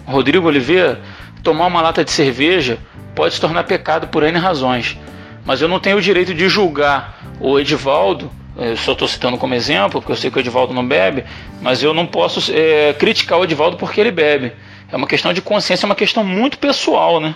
[0.06, 1.00] Rodrigo Oliveira,
[1.42, 2.78] tomar uma lata de cerveja
[3.14, 4.98] pode se tornar pecado por N razões.
[5.44, 9.54] Mas eu não tenho o direito de julgar o Edivaldo, eu só estou citando como
[9.54, 11.24] exemplo, porque eu sei que o Edivaldo não bebe,
[11.60, 14.52] mas eu não posso é, criticar o Edivaldo porque ele bebe.
[14.90, 17.34] É uma questão de consciência, é uma questão muito pessoal, né?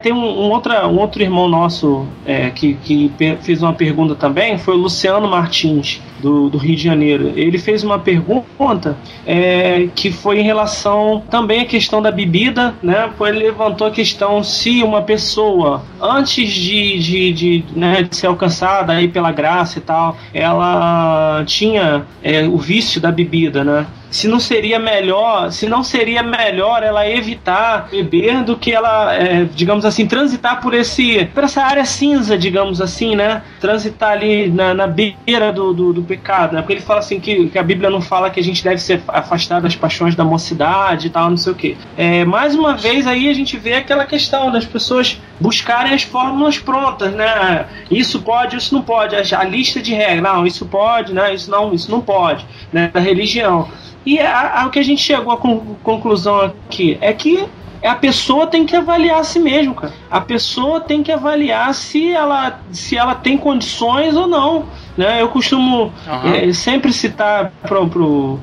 [0.00, 4.56] Tem um, um, outra, um outro irmão nosso é, que, que fez uma pergunta também,
[4.56, 7.32] foi o Luciano Martins, do, do Rio de Janeiro.
[7.34, 8.96] Ele fez uma pergunta
[9.26, 13.10] é, que foi em relação também à questão da bebida, né?
[13.22, 18.92] Ele levantou a questão se uma pessoa, antes de, de, de, né, de ser alcançada
[18.92, 23.84] aí pela graça e tal, ela tinha é, o vício da bebida, né?
[24.10, 29.44] Se não seria melhor, se não seria melhor ela evitar beber do que ela, é,
[29.54, 33.42] digamos assim, transitar por esse, por essa área cinza, digamos assim, né?
[33.60, 36.62] Transitar ali na, na beira do, do, do, pecado, né?
[36.62, 39.02] Porque ele fala assim que, que a Bíblia não fala que a gente deve ser
[39.08, 41.76] afastado das paixões da mocidade e tal, não sei o que.
[41.96, 46.58] É, mais uma vez aí a gente vê aquela questão das pessoas buscarem as fórmulas
[46.58, 47.66] prontas, né?
[47.90, 51.34] Isso pode, isso não pode, a, a lista de regras, não, isso pode, né?
[51.34, 52.90] Isso não, isso não pode, né?
[52.92, 53.68] Da religião.
[54.06, 57.46] E a, a, o que a gente chegou à conclusão aqui é que
[57.84, 59.92] a pessoa tem que avaliar a si mesmo, cara.
[60.10, 64.66] A pessoa tem que avaliar se ela, se ela tem condições ou não.
[64.96, 65.22] Né?
[65.22, 66.34] Eu costumo uhum.
[66.34, 68.40] é, sempre citar pro, pro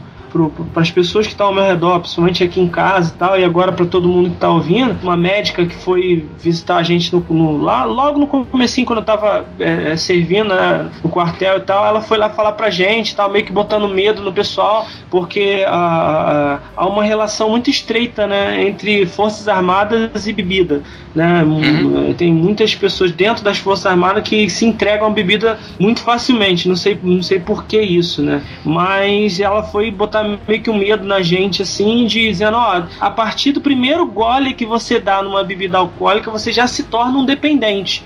[0.73, 3.43] para as pessoas que estão ao meu redor, principalmente aqui em casa e tal, e
[3.43, 7.25] agora para todo mundo que está ouvindo, uma médica que foi visitar a gente no,
[7.29, 11.61] no lá, logo no comecinho, quando eu estava é, é, servindo né, no quartel e
[11.61, 15.63] tal, ela foi lá falar pra gente, tal, meio que botando medo no pessoal, porque
[15.67, 20.81] há, há uma relação muito estreita né, entre Forças Armadas e bebida.
[21.13, 21.43] Né?
[21.43, 22.13] Uhum.
[22.13, 26.75] Tem muitas pessoas dentro das Forças Armadas que se entregam a bebida muito facilmente, não
[26.75, 28.41] sei, não sei por que isso, né?
[28.65, 33.51] Mas ela foi botar meio que um medo na gente, assim, dizendo, ó, a partir
[33.51, 38.03] do primeiro gole que você dá numa bebida alcoólica, você já se torna um dependente.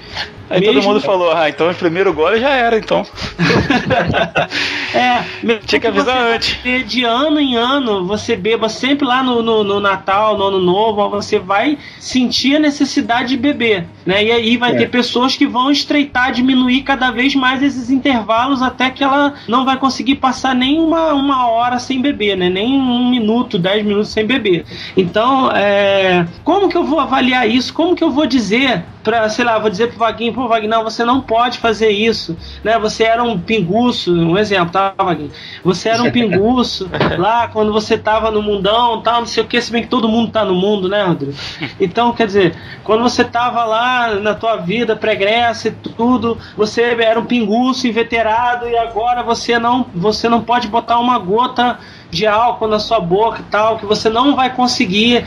[0.49, 0.76] Aí Mesmo...
[0.76, 3.05] todo mundo falou, ah, então o primeiro gole já era, então.
[4.95, 6.57] é, tinha que avisar antes.
[6.88, 11.07] De ano em ano, você beba sempre lá no, no, no, Natal, no Ano Novo,
[11.09, 14.24] você vai sentir a necessidade de beber, né?
[14.24, 14.76] E aí vai é.
[14.76, 19.63] ter pessoas que vão estreitar, diminuir cada vez mais esses intervalos até que ela não
[19.63, 22.49] vai conseguir passar nem uma, uma hora sem beber, né?
[22.49, 24.66] Nem um minuto, dez minutos sem beber.
[24.95, 27.74] Então, é, como que eu vou avaliar isso?
[27.74, 31.03] Como que eu vou dizer para, sei lá, vou dizer pro Vaguinho, pô, Vaguinho, você
[31.03, 32.78] não pode fazer isso, né?
[32.80, 35.32] Você era um pinguço, um exemplo, tá, Vaguinho?
[35.64, 39.60] Você era um pinguço lá quando você tava no mundão, tal, não sei o que,
[39.62, 41.34] se bem que todo mundo tá no mundo, né, Rodrigo?
[41.80, 47.20] Então, quer dizer, quando você tava lá na tua vida pregressa e tudo, você era
[47.20, 51.80] um pinguço inveterado e agora você não, você não pode botar uma gota
[52.12, 55.26] de álcool na sua boca e tal, que você não vai conseguir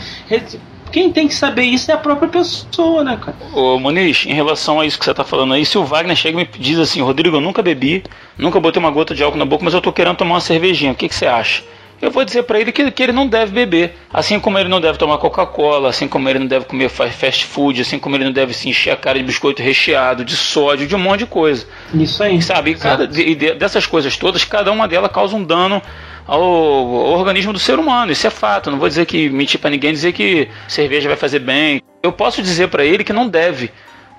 [0.93, 3.37] quem tem que saber isso é a própria pessoa, né, cara?
[3.55, 6.39] Ô, Muniz, em relação a isso que você tá falando aí, se o Wagner chega
[6.39, 8.05] e me diz assim, Rodrigo, eu nunca bebi,
[8.37, 10.93] nunca botei uma gota de álcool na boca, mas eu tô querendo tomar uma cervejinha,
[10.93, 11.65] o que, que você acha?
[12.03, 13.95] Eu vou dizer para ele que, que, ele não deve beber.
[14.13, 17.81] Assim como ele não deve tomar Coca-Cola, assim como ele não deve comer fast food,
[17.81, 20.97] assim como ele não deve se encher a cara de biscoito recheado, de sódio, de
[20.97, 21.65] um monte de coisa.
[21.95, 22.43] Isso aí.
[22.43, 22.73] Sabe?
[22.73, 25.81] E, cada, e dessas coisas todas, cada uma delas causa um dano
[26.27, 28.11] ao, ao organismo do ser humano.
[28.11, 28.69] Isso é fato.
[28.69, 31.81] Não vou dizer que mentir para ninguém dizer que cerveja vai fazer bem.
[32.03, 33.71] Eu posso dizer para ele que não deve.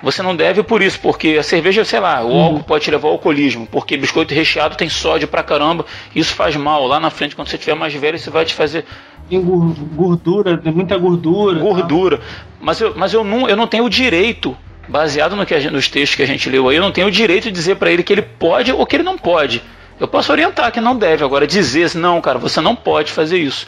[0.04, 2.42] Você não deve por isso, porque a cerveja, sei lá, o uhum.
[2.42, 6.58] álcool pode te levar ao alcoolismo, porque biscoito recheado tem sódio pra caramba, isso faz
[6.58, 6.86] mal.
[6.86, 8.84] Lá na frente, quando você tiver mais velho, isso vai te fazer.
[9.30, 11.58] Tem gordura, tem muita gordura.
[11.58, 12.18] Gordura.
[12.18, 12.24] Tá?
[12.60, 14.58] Mas, eu, mas eu, não, eu não tenho o direito
[14.90, 17.12] baseado no que gente, nos textos que a gente leu aí, eu não tenho o
[17.12, 19.64] direito de dizer para ele que ele pode ou que ele não pode.
[19.98, 23.38] Eu posso orientar que não deve, agora dizer assim, não, cara, você não pode fazer
[23.38, 23.68] isso.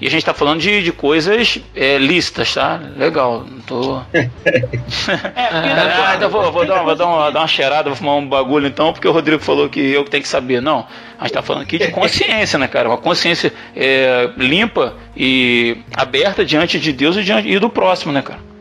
[0.00, 2.80] E a gente está falando de, de coisas é, listas, tá?
[2.96, 4.00] Legal, não tô.
[4.12, 4.28] é,
[5.36, 8.28] ah, então vou, vou, dar, uma, vou dar, uma, dar uma cheirada, vou fumar um
[8.28, 10.60] bagulho então, porque o Rodrigo falou que eu que tenho que saber.
[10.60, 10.86] Não,
[11.18, 12.88] a gente está falando aqui de consciência, né, cara?
[12.88, 18.20] Uma consciência é, limpa e aberta diante de Deus e, diante, e do próximo, né,
[18.20, 18.53] cara?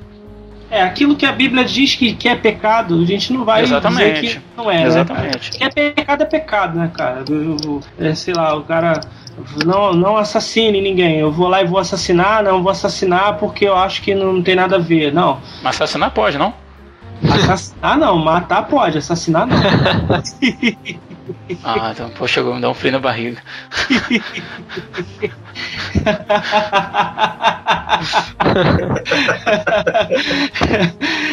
[0.73, 4.21] É, aquilo que a Bíblia diz que, que é pecado, a gente não vai Exatamente.
[4.21, 4.77] dizer que não é.
[4.77, 4.87] né?
[4.87, 5.51] Exatamente.
[5.51, 7.23] Que é pecado é pecado, né, cara?
[7.99, 8.99] É, sei lá, o cara
[9.63, 11.19] não, não assassine ninguém.
[11.19, 14.55] Eu vou lá e vou assassinar, não vou assassinar porque eu acho que não tem
[14.55, 15.13] nada a ver.
[15.13, 15.39] Não.
[15.61, 16.51] Mas assassinar pode, não?
[17.23, 19.55] Assassinar não, matar pode, assassinar não.
[21.63, 23.41] Ah, então, pô, chegou, me dá um frio na barriga.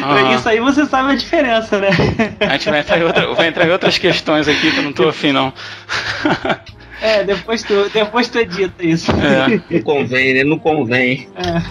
[0.03, 0.35] Ah.
[0.35, 1.89] Isso aí você sabe a diferença, né?
[2.41, 4.93] A gente vai entrar, em outra- vai entrar em outras questões aqui que eu não
[4.93, 5.53] tô afim, não.
[7.03, 9.11] É, depois tu, depois tu edita isso.
[9.13, 9.59] É.
[9.75, 10.45] Não convém, né?
[10.45, 11.31] Não convém.
[11.35, 11.63] É,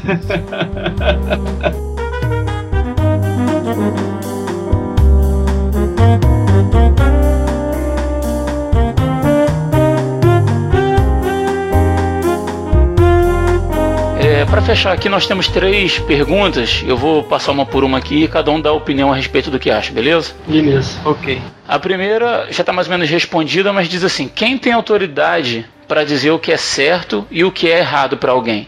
[14.46, 16.84] para fechar aqui, nós temos três perguntas.
[16.86, 19.60] Eu vou passar uma por uma aqui e cada um dá opinião a respeito do
[19.60, 20.34] que acha, beleza?
[20.48, 21.00] Beleza.
[21.04, 21.42] Ok.
[21.68, 26.04] A primeira já está mais ou menos respondida, mas diz assim: quem tem autoridade para
[26.04, 28.68] dizer o que é certo e o que é errado para alguém?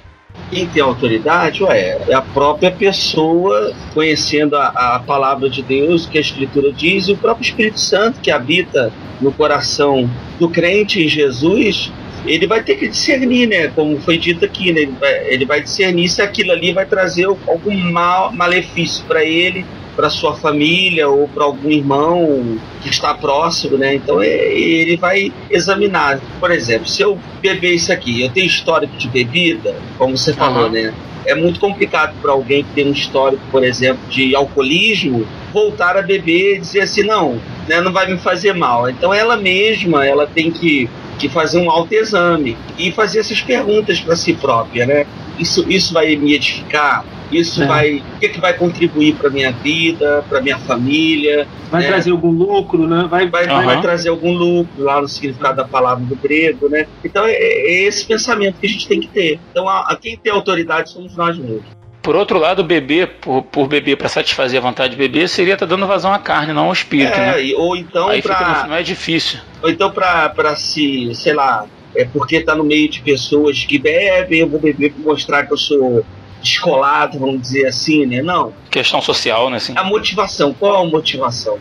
[0.49, 6.17] Quem tem autoridade, ué, é a própria pessoa conhecendo a, a palavra de Deus, que
[6.17, 10.09] a Escritura diz, e o próprio Espírito Santo que habita no coração
[10.39, 11.91] do crente em Jesus,
[12.25, 13.67] ele vai ter que discernir, né?
[13.69, 14.82] Como foi dito aqui, né?
[14.82, 19.65] Ele vai, ele vai discernir se aquilo ali vai trazer algum mal, malefício para ele,
[20.02, 23.93] para sua família ou para algum irmão que está próximo, né?
[23.93, 26.20] Então é, ele vai examinar.
[26.39, 30.64] Por exemplo, se eu beber isso aqui, eu tenho histórico de bebida, como você falou,
[30.64, 30.70] Aham.
[30.70, 30.93] né?
[31.24, 36.02] É muito complicado para alguém que tem um histórico, por exemplo, de alcoolismo, voltar a
[36.02, 38.89] beber e dizer assim, não, né, não vai me fazer mal.
[38.89, 40.89] Então ela mesma, ela tem que,
[41.22, 45.05] que fazer um autoexame e fazer essas perguntas para si própria, né?
[45.39, 47.05] Isso, isso vai me edificar?
[47.32, 47.65] Isso É.
[47.65, 51.47] vai, o que, que vai contribuir para minha vida, para minha família?
[51.69, 51.88] Vai É.
[51.88, 53.07] trazer algum lucro, né?
[53.09, 53.63] Vai, vai, Aham.
[53.63, 56.86] vai trazer algum lucro lá no significado da palavra do grego, né?
[57.03, 59.39] Então é, é esse pensamento que a gente tem que ter.
[59.51, 61.63] Então a, a quem tem autoridade somos nós mesmos.
[62.02, 65.66] Por outro lado, beber por, por beber para satisfazer a vontade de beber seria estar
[65.68, 67.54] dando vazão à carne, não ao espírito, É, né?
[67.56, 69.39] ou então Aí fica, para no- não é difícil.
[69.62, 74.39] ou então para se, sei lá, é porque tá no meio de pessoas que bebem,
[74.39, 76.04] eu vou beber para mostrar que eu sou
[76.41, 78.22] descolado, vamos dizer assim, né?
[78.24, 78.52] Não.
[78.72, 79.58] Questão social, né?
[79.58, 79.74] Assim.
[79.76, 81.60] A motivação, qual a motivação?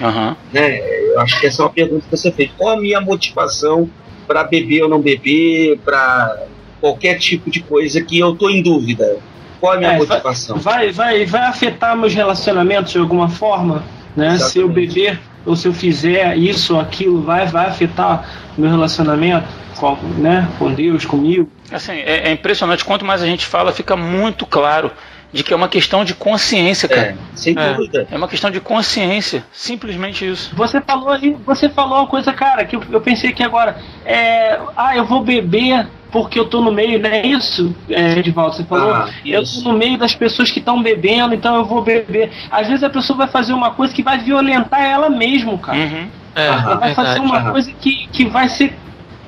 [0.00, 0.36] Aham.
[0.52, 0.78] né?
[1.12, 2.50] Eu acho que essa é uma pergunta que você fez.
[2.56, 3.88] Qual a minha motivação
[4.26, 6.46] para beber ou não beber, para
[6.80, 9.18] qualquer tipo de coisa que eu tô em dúvida?
[9.60, 10.56] Qual a minha É, motivação?
[10.58, 13.82] vai, vai, vai afetar meus relacionamentos de alguma forma,
[14.16, 14.34] né?
[14.34, 14.52] Exatamente.
[14.52, 18.24] Se eu beber ou se eu fizer isso ou aquilo, vai, vai afetar
[18.56, 19.46] meu relacionamento
[19.78, 20.46] com, né?
[20.58, 21.48] com Deus, comigo.
[21.72, 22.84] Assim, é, é impressionante.
[22.84, 24.90] Quanto mais a gente fala, fica muito claro
[25.32, 27.08] de que é uma questão de consciência, cara.
[27.08, 27.74] É, sem É.
[27.74, 28.06] dúvida.
[28.10, 29.44] É uma questão de consciência.
[29.52, 30.54] Simplesmente isso.
[30.56, 33.76] Você falou aí, você falou uma coisa, cara, que eu, eu pensei aqui agora.
[34.06, 38.56] É, ah, eu vou beber porque eu tô no meio, não é isso, é, Edivaldo?
[38.56, 41.82] Você falou, Ah, eu tô no meio das pessoas que estão bebendo, então eu vou
[41.82, 42.30] beber.
[42.50, 45.76] Às vezes a pessoa vai fazer uma coisa que vai violentar ela mesmo, cara.
[45.76, 46.08] Uhum.
[46.34, 47.26] É, Ela vai fazer verdade.
[47.26, 47.50] uma aham.
[47.50, 48.74] coisa que, que vai ser.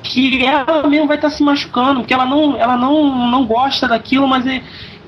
[0.01, 4.27] que ela mesmo vai estar se machucando, porque ela não, ela não, não gosta daquilo,
[4.27, 4.47] mas.
[4.47, 4.61] É,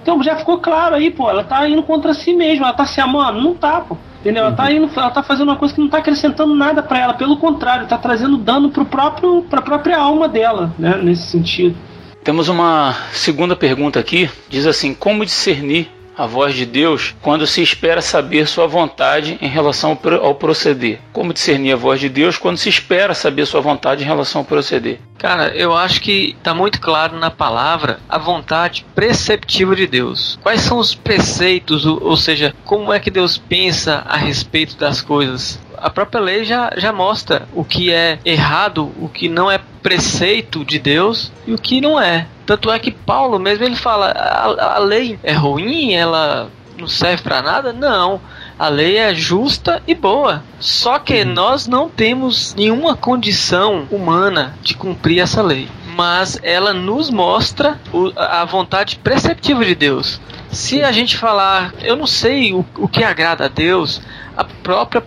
[0.03, 2.99] então já ficou claro aí, pô, ela tá indo contra si mesma, ela tá se
[2.99, 3.41] amando?
[3.41, 3.97] Não tá, pô.
[4.19, 4.43] Entendeu?
[4.43, 7.13] Ela tá indo, ela tá fazendo uma coisa que não tá acrescentando nada pra ela,
[7.13, 10.99] pelo contrário, tá trazendo dano pro próprio, pra própria alma dela, né?
[11.01, 11.75] Nesse sentido.
[12.21, 14.29] Temos uma segunda pergunta aqui.
[14.49, 19.47] Diz assim: Como discernir a voz de Deus quando se espera saber sua vontade em
[19.47, 20.99] relação ao pro- ao proceder?
[21.11, 24.45] Como discernir a voz de Deus quando se espera saber sua vontade em relação ao
[24.45, 24.99] proceder?
[25.17, 30.37] Cara, eu acho que tá muito claro na palavra a vontade preceptiva de Deus.
[30.43, 35.59] Quais são os preceitos, ou seja, como é que Deus pensa a respeito das coisas?
[35.83, 40.63] A própria lei já, já mostra o que é errado, o que não é preceito
[40.63, 42.25] de Deus e o que não é.
[42.45, 47.21] Tanto é que Paulo mesmo ele fala: a, a lei é ruim, ela não serve
[47.23, 47.73] para nada?
[47.73, 48.21] Não.
[48.57, 50.41] A lei é justa e boa.
[50.59, 55.67] Só que nós não temos nenhuma condição humana de cumprir essa lei.
[55.95, 60.19] Mas ela nos mostra o- a vontade preceptiva de Deus.
[60.49, 64.01] Se a gente falar, eu não sei o, o que agrada a Deus,
[64.37, 65.03] a própria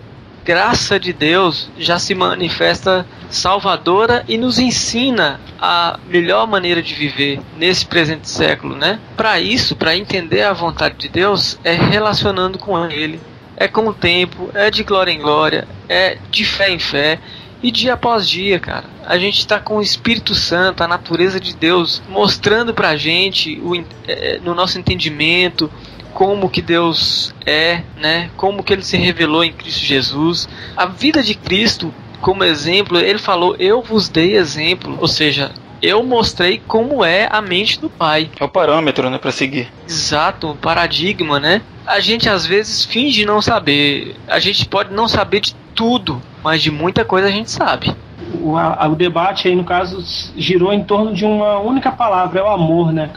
[0.47, 7.41] graça de Deus já se manifesta salvadora e nos ensina a melhor maneira de viver
[7.59, 9.01] nesse presente século, né?
[9.17, 13.21] Para isso, para entender a vontade de Deus, é relacionando com Ele,
[13.57, 17.19] é com o tempo, é de glória em glória, é de fé em fé
[17.61, 18.85] e dia após dia, cara.
[19.05, 23.75] A gente está com o Espírito Santo, a natureza de Deus, mostrando pra gente o,
[24.07, 25.69] eh, no nosso entendimento
[26.17, 28.31] como que Deus é, né?
[28.39, 30.49] Como que ele se revelou em Cristo Jesus.
[30.75, 31.93] A vida de Cristo
[32.23, 35.53] como exemplo, ele falou: "Eu vos dei exemplo", ou seja,
[35.83, 38.31] eu mostrei como é a mente do pai.
[38.41, 39.71] É o parâmetro, né, para seguir.
[39.87, 41.61] Exato, o paradigma, né?
[41.87, 44.17] A gente às vezes finge não saber.
[44.27, 47.95] A gente pode não saber de tudo, mas de muita coisa a gente sabe.
[48.41, 50.03] O, a, o debate aí, no caso,
[50.35, 53.11] girou em torno de uma única palavra, é o amor, né?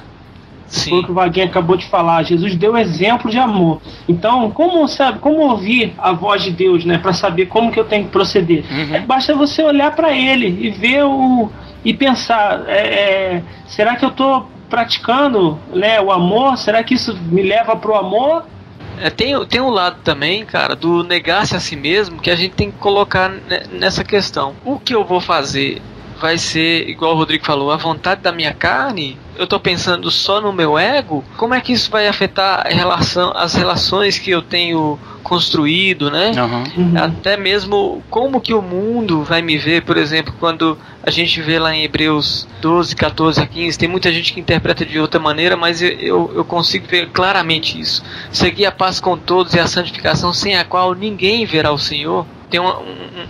[0.69, 0.91] Sim.
[0.91, 2.23] Foi o que o Vaguinho acabou de falar.
[2.23, 3.81] Jesus deu exemplo de amor.
[4.07, 7.85] Então, como sabe, como ouvir a voz de Deus, né, para saber como que eu
[7.85, 8.63] tenho que proceder?
[8.69, 8.95] Uhum.
[8.95, 11.49] É, basta você olhar para Ele e ver o
[11.83, 16.57] e pensar, é, é, será que eu estou praticando, né, o amor?
[16.57, 18.45] Será que isso me leva para o amor?
[19.01, 22.53] É, tem, tem um lado também, cara, do negar-se a si mesmo que a gente
[22.53, 23.31] tem que colocar
[23.71, 24.53] nessa questão.
[24.65, 25.81] O que eu vou fazer
[26.19, 29.17] vai ser, igual o Rodrigo falou, a vontade da minha carne?
[29.35, 31.23] Eu estou pensando só no meu ego?
[31.37, 36.31] Como é que isso vai afetar a relação, as relações que eu tenho construído, né?
[36.75, 36.93] Uhum.
[36.97, 41.57] Até mesmo como que o mundo vai me ver, por exemplo, quando a gente vê
[41.57, 45.55] lá em Hebreus 12, 14 a 15, tem muita gente que interpreta de outra maneira,
[45.55, 48.03] mas eu, eu consigo ver claramente isso.
[48.31, 52.25] Seguir a paz com todos e a santificação sem a qual ninguém verá o Senhor
[52.49, 52.79] tem uma,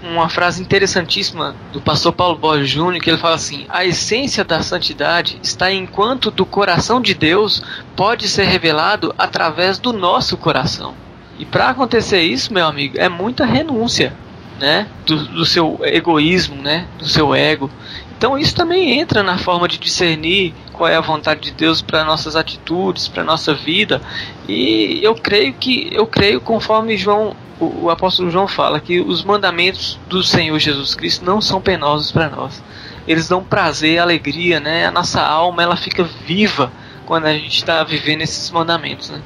[0.03, 4.61] uma, frase interessantíssima do pastor Paulo Borges Júnior que ele fala assim: a essência da
[4.61, 7.61] santidade está enquanto do coração de Deus
[7.95, 10.93] pode ser revelado através do nosso coração.
[11.37, 14.13] E para acontecer isso, meu amigo, é muita renúncia,
[14.59, 14.87] né?
[15.05, 16.87] Do, do, seu egoísmo, né?
[16.97, 17.69] Do seu ego.
[18.17, 22.03] Então isso também entra na forma de discernir qual é a vontade de Deus para
[22.03, 24.01] nossas atitudes, para nossa vida.
[24.47, 29.23] E eu creio que eu creio conforme João o, o apóstolo João fala que os
[29.23, 32.63] mandamentos do Senhor Jesus Cristo não são penosos para nós.
[33.07, 34.85] Eles dão prazer, alegria, né?
[34.85, 36.71] A nossa alma ela fica viva
[37.05, 39.21] quando a gente está vivendo esses mandamentos, né?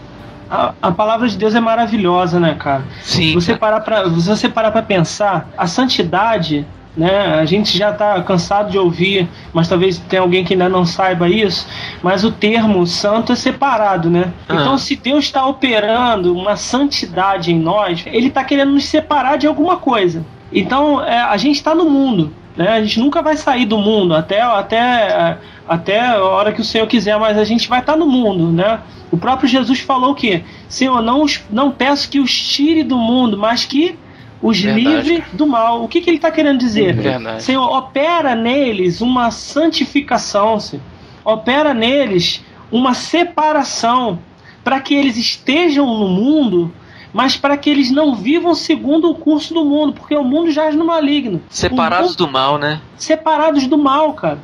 [0.50, 2.84] A, a, palavra de Deus é maravilhosa, né, cara?
[3.02, 3.34] Sim.
[3.34, 6.66] Você parar para você parar para pensar, a santidade,
[6.96, 7.40] né?
[7.40, 11.28] A gente já está cansado de ouvir, mas talvez tenha alguém que ainda não saiba
[11.28, 11.68] isso.
[12.02, 14.32] Mas o termo santo é separado, né?
[14.48, 14.56] Ah.
[14.56, 19.48] Então, se Deus está operando uma santidade em nós, Ele está querendo nos separar de
[19.48, 20.24] alguma coisa.
[20.52, 22.32] Então, é, a gente está no mundo.
[22.56, 22.68] Né?
[22.68, 25.38] A gente nunca vai sair do mundo até, até,
[25.68, 28.52] até a hora que o Senhor quiser, mas a gente vai estar tá no mundo,
[28.52, 28.80] né?
[29.12, 33.66] O próprio Jesus falou que, Senhor, não, não peço que os tire do mundo, mas
[33.66, 33.98] que
[34.44, 35.10] os Verdade.
[35.10, 35.84] livre do mal.
[35.84, 36.94] O que, que ele está querendo dizer?
[36.94, 37.42] Verdade.
[37.42, 40.84] Senhor, opera neles uma santificação, Senhor.
[41.24, 44.20] opera neles uma separação
[44.62, 46.74] para que eles estejam no mundo,
[47.14, 50.76] mas para que eles não vivam segundo o curso do mundo, porque o mundo jaz
[50.76, 51.42] no maligno.
[51.50, 52.82] Separados mundo, do mal, né?
[52.98, 54.40] Separados do mal, cara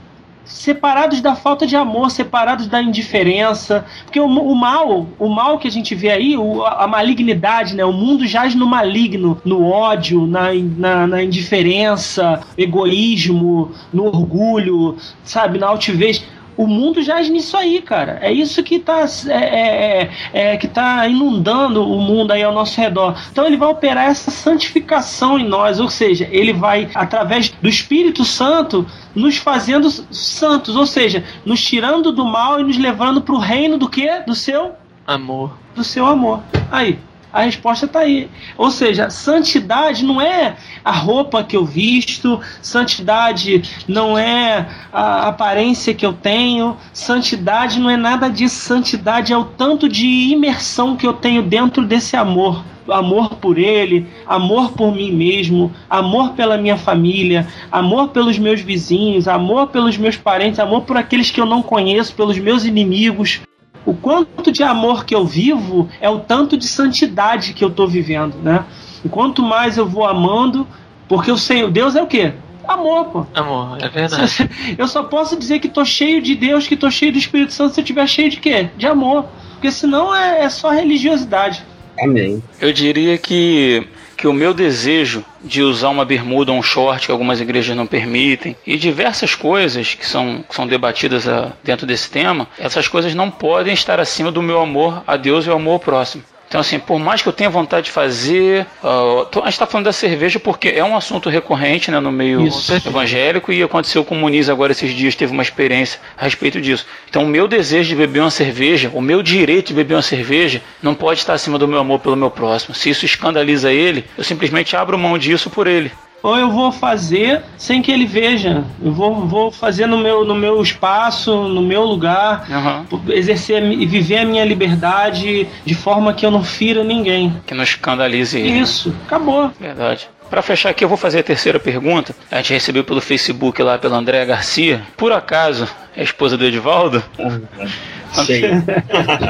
[0.50, 5.68] separados da falta de amor, separados da indiferença, porque o, o mal, o mal que
[5.68, 7.86] a gente vê aí, o, a malignidade, né?
[7.86, 15.60] O mundo jaz no maligno, no ódio, na, na, na indiferença, egoísmo, no orgulho, sabe,
[15.60, 16.24] na altivez
[16.60, 18.20] o mundo jaz nisso aí, cara.
[18.22, 22.54] É isso que está é, é, é, é, que tá inundando o mundo aí ao
[22.54, 23.18] nosso redor.
[23.32, 28.26] Então ele vai operar essa santificação em nós, ou seja, ele vai, através do Espírito
[28.26, 28.86] Santo,
[29.16, 33.78] nos fazendo santos, ou seja, nos tirando do mal e nos levando para o reino
[33.78, 34.10] do que?
[34.28, 34.74] Do seu
[35.08, 35.58] amor.
[35.74, 36.42] Do seu amor.
[36.70, 37.00] Aí,
[37.32, 38.30] a resposta está aí.
[38.58, 45.94] Ou seja, santidade não é a roupa que eu visto, santidade não é a aparência
[45.94, 48.56] que eu tenho, santidade não é nada disso.
[48.56, 52.64] Santidade é o tanto de imersão que eu tenho dentro desse amor.
[52.88, 59.28] Amor por ele, amor por mim mesmo, amor pela minha família, amor pelos meus vizinhos,
[59.28, 63.42] amor pelos meus parentes, amor por aqueles que eu não conheço, pelos meus inimigos.
[63.90, 67.88] O quanto de amor que eu vivo é o tanto de santidade que eu estou
[67.88, 68.64] vivendo, né?
[69.04, 70.68] E quanto mais eu vou amando,
[71.08, 72.34] porque o Senhor, Deus é o quê?
[72.68, 73.26] Amor, pô.
[73.34, 74.48] Amor, é verdade.
[74.78, 77.74] Eu só posso dizer que estou cheio de Deus, que estou cheio do Espírito Santo
[77.74, 78.70] se eu estiver cheio de quê?
[78.78, 79.26] De amor.
[79.54, 81.66] Porque senão é, é só religiosidade.
[82.00, 82.44] Amém.
[82.62, 83.88] Eu diria que
[84.20, 87.88] que o meu desejo de usar uma bermuda ou um short que algumas igrejas não
[87.88, 92.86] permitem e diversas coisas que são, que são debatidas a, ah, dentro desse tema, essas
[92.86, 96.22] coisas não podem estar acima do meu amor a Deus e ao amor ao próximo.
[96.50, 99.86] Então, assim, por mais que eu tenha vontade de fazer, uh, a gente está falando
[99.86, 102.74] da cerveja porque é um assunto recorrente né, no meio Isso.
[102.74, 106.88] evangélico e aconteceu com o Muniz agora esses dias, teve uma experiência a respeito disso.
[107.08, 110.60] Então, o meu desejo de beber uma cerveja, o meu direito de beber uma cerveja,
[110.82, 112.74] não pode estar acima do meu amor pelo meu próximo.
[112.74, 115.92] Se isso escandaliza ele, eu simplesmente abro mão disso por ele.
[116.22, 118.64] Ou eu vou fazer sem que ele veja.
[118.82, 123.02] Eu vou, vou fazer no meu, no meu espaço, no meu lugar, uhum.
[123.10, 127.42] exercer e viver a minha liberdade de forma que eu não fira ninguém.
[127.46, 128.60] Que não escandalize ele.
[128.60, 129.52] Isso, acabou.
[129.60, 130.10] Verdade.
[130.30, 132.16] Para fechar aqui, eu vou fazer a terceira pergunta.
[132.30, 134.84] A gente recebeu pelo Facebook lá pela Andréa Garcia.
[134.96, 137.04] Por acaso, é a esposa do Edivaldo?
[138.14, 138.44] Sei.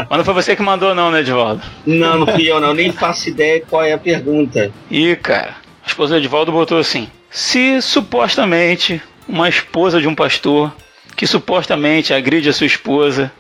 [0.10, 1.62] Mas não foi você que mandou, não, né, Edivaldo?
[1.86, 2.74] Não, não fui eu, não.
[2.74, 4.72] Nem faço ideia qual é a pergunta.
[4.92, 5.56] Ih, cara.
[5.90, 10.72] A esposa do Edivaldo botou assim: Se supostamente uma esposa de um pastor
[11.16, 13.32] que supostamente agride a sua esposa,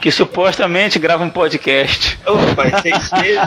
[0.00, 2.18] que supostamente grava um podcast.
[2.24, 3.46] Opa, é isso mesmo?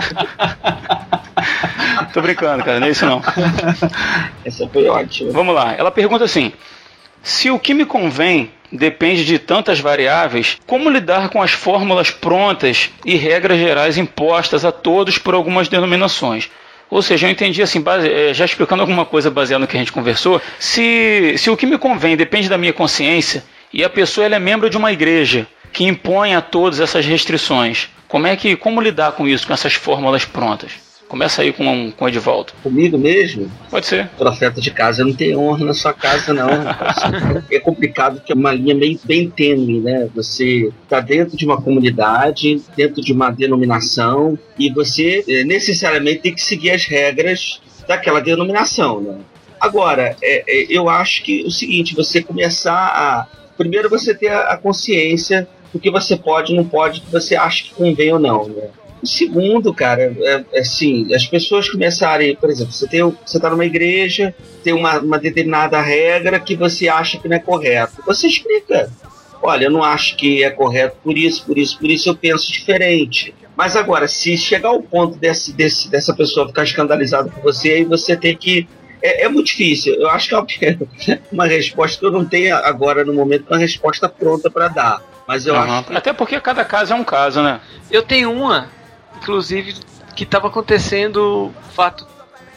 [2.14, 3.20] Tô brincando, cara, não é isso não.
[4.46, 5.32] Essa foi ótima.
[5.32, 6.54] Vamos lá, ela pergunta assim:
[7.24, 12.92] se o que me convém depende de tantas variáveis, como lidar com as fórmulas prontas
[13.04, 16.52] e regras gerais impostas a todos por algumas denominações?
[16.90, 19.80] Ou seja, eu entendi assim, base, eh, já explicando alguma coisa baseada no que a
[19.80, 24.28] gente conversou, se, se o que me convém depende da minha consciência e a pessoa
[24.28, 28.80] é membro de uma igreja que impõe a todos essas restrições, como é que como
[28.80, 30.85] lidar com isso, com essas fórmulas prontas?
[31.16, 32.52] Começa aí com, com o Edivaldo.
[32.62, 33.50] Comigo mesmo?
[33.70, 34.10] Pode ser.
[34.18, 36.50] Profeta de casa não tem honra na sua casa, não.
[37.50, 40.10] é complicado porque é uma linha bem, bem tênue, né?
[40.14, 46.36] Você está dentro de uma comunidade, dentro de uma denominação, e você é, necessariamente tem
[46.36, 49.18] que seguir as regras daquela denominação, né?
[49.58, 53.26] Agora, é, é, eu acho que o seguinte, você começar a.
[53.58, 57.64] Primeiro você ter a consciência do que você pode e não pode, que você acha
[57.64, 58.68] que convém ou não, né?
[59.06, 63.52] O segundo, cara, é, é assim, as pessoas começarem, por exemplo, você, tem, você tá
[63.52, 64.34] numa igreja,
[64.64, 68.02] tem uma, uma determinada regra que você acha que não é correto.
[68.04, 68.92] Você explica.
[69.44, 72.52] Olha, eu não acho que é correto por isso, por isso, por isso eu penso
[72.52, 73.36] diferente.
[73.56, 77.84] Mas agora, se chegar ao ponto desse, desse, dessa pessoa ficar escandalizada com você, aí
[77.84, 78.68] você tem que
[79.04, 79.94] é, é, muito difícil.
[79.94, 80.78] Eu acho que é
[81.32, 85.04] uma resposta que eu não tenho agora no momento uma resposta pronta para dar.
[85.28, 85.62] Mas eu uhum.
[85.62, 85.84] acho.
[85.84, 85.96] Que...
[85.96, 87.62] Até porque cada caso é um caso, né?
[87.92, 88.74] Eu tenho uma
[89.22, 89.76] inclusive,
[90.16, 92.08] que estava acontecendo fato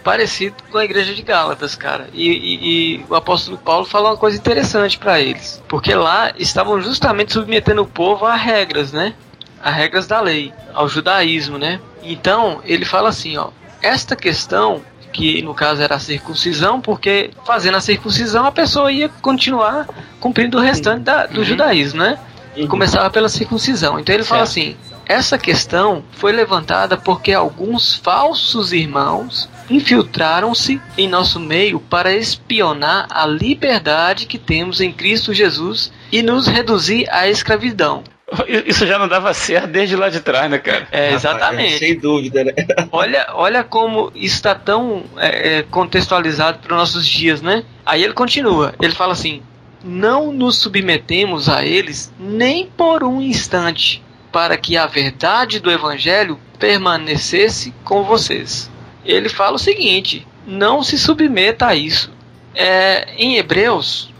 [0.02, 2.08] parecido com a igreja de Gálatas, cara.
[2.14, 6.80] E, e, e o apóstolo Paulo fala uma coisa interessante para eles, porque lá estavam
[6.80, 9.14] justamente submetendo o povo a regras, né?
[9.62, 11.80] A regras da lei, ao judaísmo, né?
[12.02, 13.50] Então ele fala assim, ó,
[13.82, 14.82] esta questão
[15.12, 19.86] que no caso era a circuncisão, porque fazendo a circuncisão a pessoa ia continuar
[20.20, 21.44] cumprindo o restante da, do uhum.
[21.44, 22.18] judaísmo, né?
[22.56, 22.66] Uhum.
[22.66, 23.98] Começava pela circuncisão.
[23.98, 24.30] Então ele certo.
[24.30, 24.76] fala assim:
[25.08, 33.26] essa questão foi levantada porque alguns falsos irmãos infiltraram-se em nosso meio para espionar a
[33.26, 38.04] liberdade que temos em Cristo Jesus e nos reduzir à escravidão.
[38.66, 40.86] Isso já não dava certo desde lá de trás, né, cara?
[40.92, 41.76] É, exatamente.
[41.76, 42.52] É, sem dúvida, né?
[42.92, 47.64] Olha, olha como está tão é, é contextualizado para os nossos dias, né?
[47.84, 49.42] Aí ele continua, ele fala assim:
[49.82, 54.02] Não nos submetemos a eles nem por um instante,
[54.32, 58.70] para que a verdade do evangelho permanecesse com vocês.
[59.04, 62.10] Ele fala o seguinte: não se submeta a isso.
[62.54, 64.12] É, em Hebreus,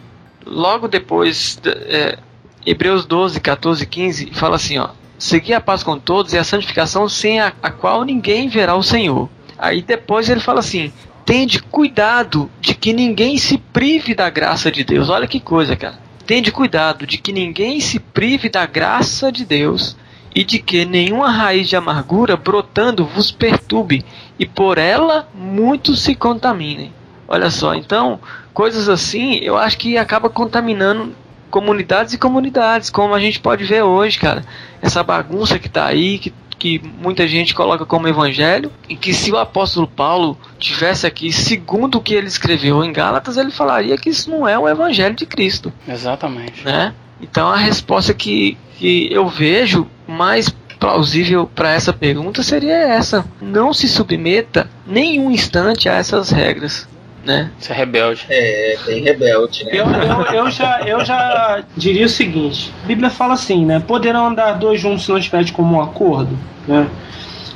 [0.47, 2.19] logo depois, é,
[2.65, 7.09] Hebreus 12, 14 15, fala assim: ó, seguir a paz com todos e a santificação
[7.09, 9.29] sem a, a qual ninguém verá o Senhor.
[9.59, 10.93] Aí depois ele fala assim:
[11.25, 15.09] tende cuidado de que ninguém se prive da graça de Deus.
[15.11, 15.99] Olha que coisa, cara.
[16.29, 19.97] Tende cuidado de que ninguém se prive da graça de Deus
[20.35, 24.05] e de que nenhuma raiz de amargura brotando vos perturbe
[24.39, 26.93] e por ela muitos se contaminem.
[27.27, 28.21] Olha só, então,
[28.53, 31.15] coisas assim eu acho que acaba contaminando
[31.51, 34.45] comunidades e comunidades, como a gente pode ver hoje, cara.
[34.83, 39.31] Essa bagunça que está aí, que que muita gente coloca como evangelho, e que se
[39.31, 44.11] o apóstolo Paulo tivesse aqui, segundo o que ele escreveu em Gálatas, ele falaria que
[44.11, 45.73] isso não é o evangelho de Cristo.
[45.87, 46.65] Exatamente.
[46.65, 46.95] Né?
[47.21, 50.49] Então a resposta que, que eu vejo mais
[50.79, 56.89] plausível para essa pergunta seria essa: não se submeta nenhum instante a essas regras
[57.29, 57.51] né?
[57.59, 58.25] Você é rebelde.
[58.31, 59.73] É, bem rebelde, né?
[59.75, 63.79] Eu, eu, eu, já, eu já diria o seguinte: a Bíblia fala assim, né?
[63.87, 66.37] Poderão andar dois juntos se não estiver de comum acordo,
[66.67, 66.89] né?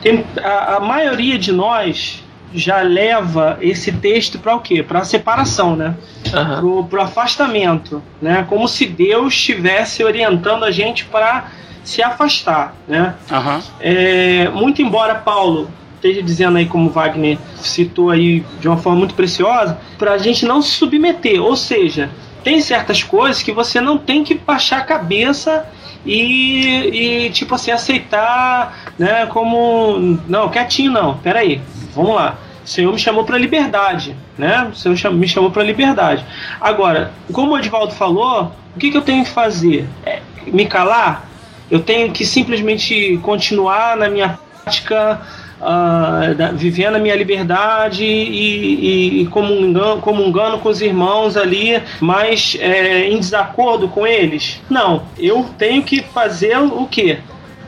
[0.03, 2.23] Tem, a, a maioria de nós
[2.55, 4.82] já leva esse texto para o quê?
[4.82, 5.94] Para a separação, né?
[6.27, 6.85] Uhum.
[6.85, 8.44] Para o afastamento, né?
[8.47, 11.47] Como se Deus estivesse orientando a gente para
[11.82, 13.15] se afastar, né?
[13.31, 13.62] Uhum.
[13.81, 15.70] É, muito embora Paulo
[16.03, 20.45] esteja dizendo aí, como Wagner citou aí de uma forma muito preciosa, para a gente
[20.45, 21.41] não se submeter.
[21.41, 22.11] Ou seja,
[22.43, 25.65] tem certas coisas que você não tem que baixar a cabeça
[26.05, 30.19] e, e tipo assim, aceitar, né, como.
[30.29, 31.61] Não, quietinho não, peraí,
[31.95, 32.37] vamos lá.
[32.65, 34.70] O Senhor me chamou para liberdade, né?
[34.73, 36.24] O Senhor me chamou para liberdade.
[36.61, 39.89] Agora, como o Edvaldo falou, o que, que eu tenho que fazer?
[40.05, 41.29] É me calar?
[41.70, 45.20] Eu tenho que simplesmente continuar na minha prática,
[45.62, 51.80] uh, da, vivendo a minha liberdade e, e, e comungando, comungando com os irmãos ali,
[52.01, 54.60] mas é, em desacordo com eles?
[54.68, 57.18] Não, eu tenho que fazer o quê?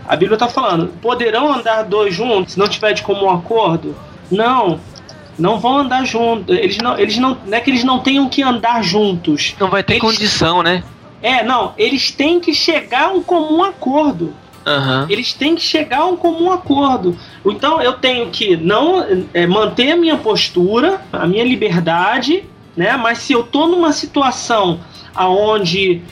[0.07, 3.97] A Bíblia está falando: poderão andar dois juntos se não tiver de comum acordo?
[4.31, 4.81] Não,
[5.39, 6.57] não vão andar juntos.
[6.57, 9.55] Eles não, eles não, não é que eles não tenham que andar juntos.
[9.59, 10.83] Não vai ter eles, condição, né?
[11.23, 14.35] É, não, eles têm que chegar a um comum acordo.
[14.67, 15.07] Uhum.
[15.09, 17.17] Eles têm que chegar a um comum acordo.
[17.45, 22.45] Então eu tenho que não é, manter a minha postura, a minha liberdade,
[22.77, 22.97] né?
[22.97, 24.81] Mas se eu tô numa situação
[25.15, 26.03] aonde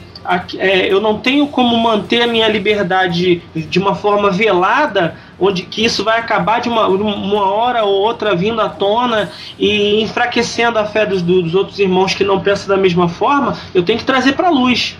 [0.59, 5.85] é, eu não tenho como manter a minha liberdade de uma forma velada, onde que
[5.85, 10.85] isso vai acabar de uma, uma hora ou outra vindo à tona e enfraquecendo a
[10.85, 14.35] fé dos, dos outros irmãos que não pensam da mesma forma, eu tenho que trazer
[14.35, 14.97] para a luz.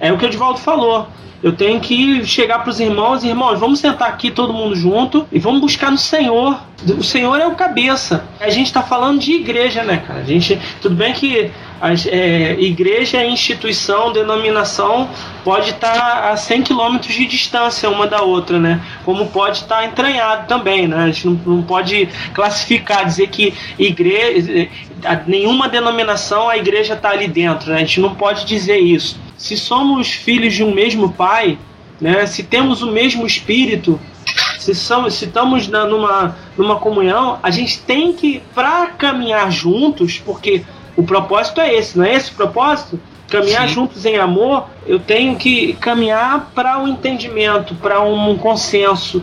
[0.00, 1.08] É o que o Edvaldo falou.
[1.42, 5.38] Eu tenho que chegar para os irmãos, irmãos, vamos sentar aqui todo mundo junto e
[5.38, 6.58] vamos buscar no Senhor.
[6.98, 8.24] O Senhor é o cabeça.
[8.40, 10.20] A gente está falando de igreja, né, cara?
[10.20, 11.50] A gente, tudo bem que
[11.80, 15.08] a é, igreja, instituição, denominação
[15.44, 18.80] pode estar tá a 100 quilômetros de distância uma da outra, né?
[19.04, 20.96] Como pode estar tá entranhado também, né?
[20.96, 24.68] A gente não, não pode classificar, dizer que igreja,
[25.26, 27.76] nenhuma denominação a igreja está ali dentro, né?
[27.76, 31.58] A gente não pode dizer isso se somos filhos de um mesmo pai,
[32.00, 34.00] né, se temos o mesmo espírito,
[34.58, 40.18] se, somos, se estamos na, numa, numa comunhão, a gente tem que, para caminhar juntos,
[40.18, 40.62] porque
[40.96, 43.00] o propósito é esse, não é esse o propósito?
[43.28, 43.74] Caminhar Sim.
[43.74, 49.22] juntos em amor, eu tenho que caminhar para o um entendimento, para um consenso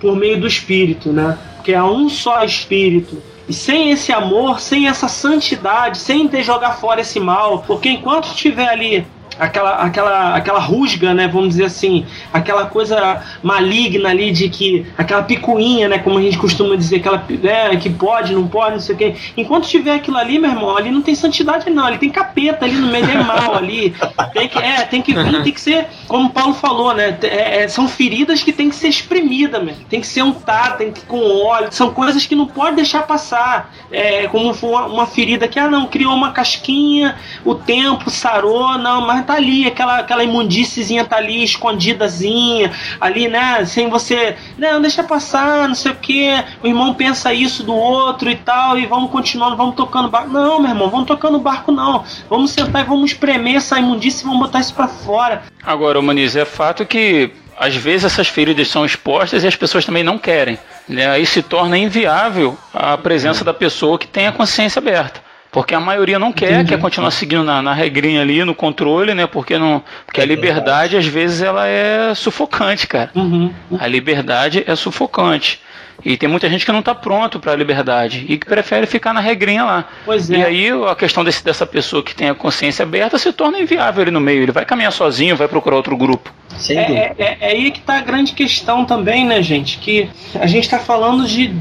[0.00, 1.38] por meio do espírito, né?
[1.56, 3.22] Porque há um só espírito.
[3.48, 8.26] E sem esse amor, sem essa santidade, sem ter jogar fora esse mal, porque enquanto
[8.26, 9.06] estiver ali
[9.38, 15.22] aquela, aquela, aquela rusga, né, vamos dizer assim, aquela coisa maligna ali de que, aquela
[15.22, 18.94] picuinha, né, como a gente costuma dizer, aquela, né, que pode, não pode, não sei
[18.94, 19.14] o quê.
[19.36, 22.74] Enquanto tiver aquilo ali, meu irmão, ali não tem santidade não, ali tem capeta ali
[22.74, 23.94] no meio, é mal ali,
[24.32, 27.68] tem que, é, tem que vir, tem que ser, como Paulo falou, né, é, é,
[27.68, 29.84] são feridas que tem que ser espremida, mesmo.
[29.88, 33.72] tem que ser untada, tem que com óleo, são coisas que não pode deixar passar,
[33.90, 39.23] é, como uma ferida que, ah não, criou uma casquinha, o tempo sarou, não, mas
[39.24, 42.70] tá ali, aquela, aquela imundíciezinha tá ali, escondidazinha,
[43.00, 43.64] ali, né?
[43.64, 44.36] Sem você.
[44.56, 46.30] Não, deixa passar, não sei o que.
[46.62, 50.28] O irmão pensa isso do outro e tal, e vamos continuando, vamos tocando barco.
[50.30, 52.04] Não, meu irmão, vamos tocando barco, não.
[52.28, 55.42] Vamos sentar e vamos espremer essa imundícia e vamos botar isso pra fora.
[55.62, 60.02] Agora, Maniz, é fato que às vezes essas feridas são expostas e as pessoas também
[60.02, 60.58] não querem.
[60.88, 61.08] Né?
[61.08, 65.20] Aí se torna inviável a presença da pessoa que tem a consciência aberta.
[65.54, 66.70] Porque a maioria não quer, Entendi.
[66.70, 69.24] quer continuar seguindo na, na, regrinha ali, no controle, né?
[69.24, 73.12] Porque, não, porque a é liberdade, às vezes, ela é sufocante, cara.
[73.14, 73.52] Uhum.
[73.78, 75.60] A liberdade é sufocante.
[76.04, 79.12] E tem muita gente que não está pronto para a liberdade e que prefere ficar
[79.12, 79.88] na regrinha lá.
[80.04, 80.36] Pois é.
[80.36, 84.02] E aí a questão desse, dessa pessoa que tem a consciência aberta se torna inviável
[84.02, 84.42] ali no meio.
[84.42, 86.32] Ele vai caminhar sozinho, vai procurar outro grupo.
[86.68, 89.78] É, é, é, é, aí que está a grande questão também, né, gente?
[89.78, 90.08] Que
[90.38, 91.54] a gente está falando de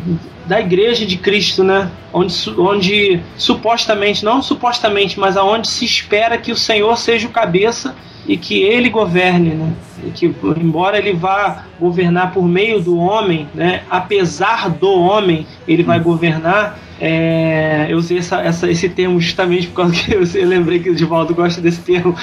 [0.45, 1.89] da igreja de Cristo, né?
[2.11, 7.95] Onde, onde supostamente, não supostamente, mas aonde se espera que o Senhor seja o cabeça
[8.25, 9.73] e que ele governe, né?
[10.05, 13.83] E que embora ele vá governar por meio do homem, né?
[13.89, 16.79] Apesar do homem, ele vai governar.
[17.01, 20.95] É, eu usei essa, essa, esse termo justamente por causa que eu, lembrei que o
[20.95, 22.15] Divaldo gosta desse termo.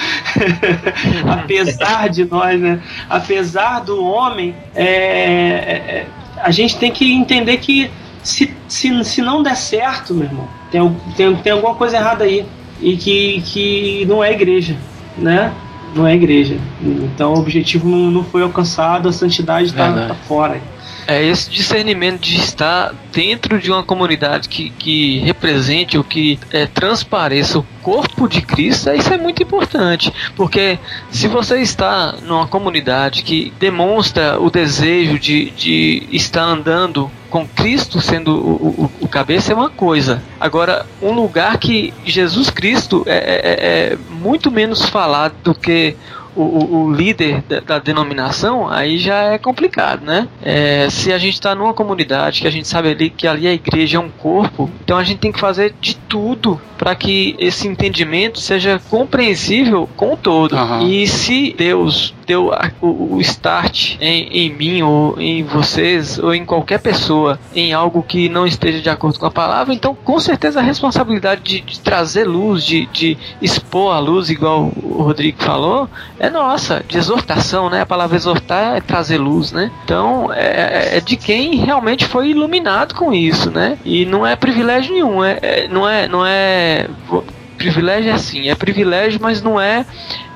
[1.29, 2.81] Apesar de nós, né?
[3.09, 6.07] Apesar do homem, é, é,
[6.37, 7.91] a gente tem que entender que
[8.23, 12.45] se, se, se não der certo, meu irmão, tem, tem, tem alguma coisa errada aí.
[12.81, 14.75] E que, que não é igreja,
[15.15, 15.53] né?
[15.93, 16.57] Não é igreja.
[16.81, 20.61] Então o objetivo não, não foi alcançado, a santidade está tá fora.
[21.07, 26.65] É esse discernimento de estar dentro de uma comunidade que, que represente ou que é,
[26.65, 30.13] transpareça o corpo de Cristo, isso é muito importante.
[30.35, 30.77] Porque
[31.09, 38.01] se você está numa comunidade que demonstra o desejo de, de estar andando com Cristo
[38.01, 40.21] sendo o, o, o, cabeça é uma coisa.
[40.39, 45.95] Agora, um lugar que Jesus Cristo é, é, é muito menos falado do que
[46.35, 50.27] o, o, o líder da, da, denominação, aí já é complicado, né?
[50.41, 53.53] É, se a gente está numa comunidade que a gente sabe ali que ali a
[53.53, 57.67] igreja é um corpo, então a gente tem que fazer de tudo para que esse
[57.67, 60.55] entendimento seja compreensível com o todo.
[60.55, 60.87] Uhum.
[60.87, 66.33] E se Deus deu a, o, o, start em, em mim ou em vocês ou
[66.33, 70.19] em qualquer pessoa em algo que não esteja de acordo com a palavra, então com
[70.19, 75.41] certeza a responsabilidade de, de trazer luz, de, de expor a luz, igual o Rodrigo
[75.41, 75.89] falou,
[76.19, 77.81] é nossa, de exortação, né?
[77.81, 79.71] A palavra exortar é trazer luz, né?
[79.83, 83.77] Então é, é de quem realmente foi iluminado com isso, né?
[83.83, 86.87] E não é privilégio nenhum, é, é não é, não é
[87.61, 89.85] privilégio é assim, é privilégio, mas não é,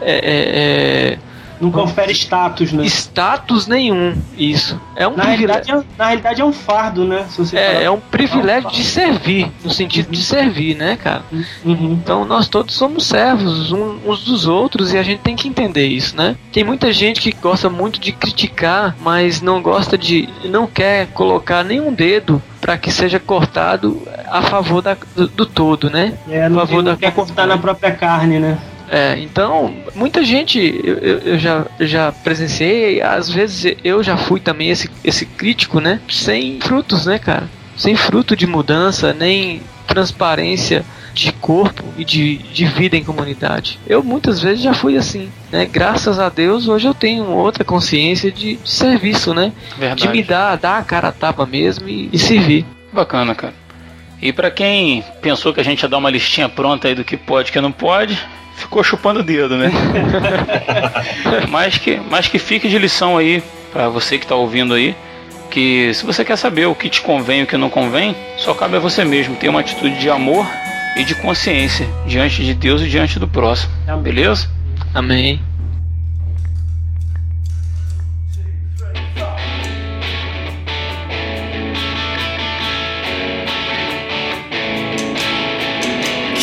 [0.02, 1.18] é, é, é
[1.60, 2.86] não confere status, né?
[2.86, 4.80] Status nenhum, isso.
[4.96, 7.26] É um na, realidade, é, na realidade é um fardo, né?
[7.54, 10.12] é, é um privilégio é um de servir, no sentido uhum.
[10.12, 11.24] de servir, né, cara?
[11.64, 12.00] Uhum.
[12.02, 16.16] Então nós todos somos servos uns dos outros e a gente tem que entender isso,
[16.16, 16.36] né?
[16.52, 20.30] Tem muita gente que gosta muito de criticar, mas não gosta de.
[20.46, 25.90] não quer colocar nenhum dedo para que seja cortado a favor da, do, do todo,
[25.90, 26.14] né?
[26.28, 28.58] É, não, a favor não da quer cortar na própria carne, né?
[28.90, 34.70] É, então, muita gente eu, eu, já, já presenciei, às vezes eu já fui também
[34.70, 36.00] esse, esse crítico, né?
[36.10, 37.50] Sem frutos, né, cara?
[37.76, 43.80] Sem fruto de mudança, nem transparência de corpo e de, de vida em comunidade.
[43.88, 45.66] Eu muitas vezes já fui assim, né?
[45.66, 49.54] Graças a Deus hoje eu tenho outra consciência de, de serviço, né?
[49.78, 50.02] Verdade.
[50.02, 52.66] De me dar, dar a cara a tapa mesmo e, e servir.
[52.92, 53.54] Bacana, cara.
[54.22, 57.18] E para quem pensou que a gente ia dar uma listinha pronta aí do que
[57.18, 58.20] pode e que não pode,
[58.56, 59.72] ficou chupando o dedo, né?
[61.50, 64.96] mas, que, mas que fique de lição aí para você que está ouvindo aí.
[65.50, 68.54] Que se você quer saber o que te convém e o que não convém, só
[68.54, 70.46] cabe a você mesmo ter uma atitude de amor
[70.98, 73.72] e de consciência diante de Deus e diante do próximo.
[74.02, 74.50] Beleza?
[74.94, 75.40] Amém.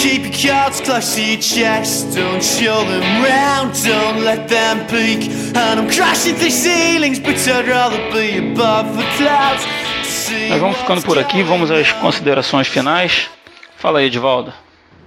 [0.02, 2.16] Keep your cards close to your chest.
[2.16, 5.30] Don't show them round, don't let them peek.
[5.54, 9.64] And I'm crashing through ceilings, but I'd rather be above the clouds.
[10.50, 13.30] Nós vamos ficando por aqui, vamos às considerações finais.
[13.76, 14.52] Fala aí, Edivaldo.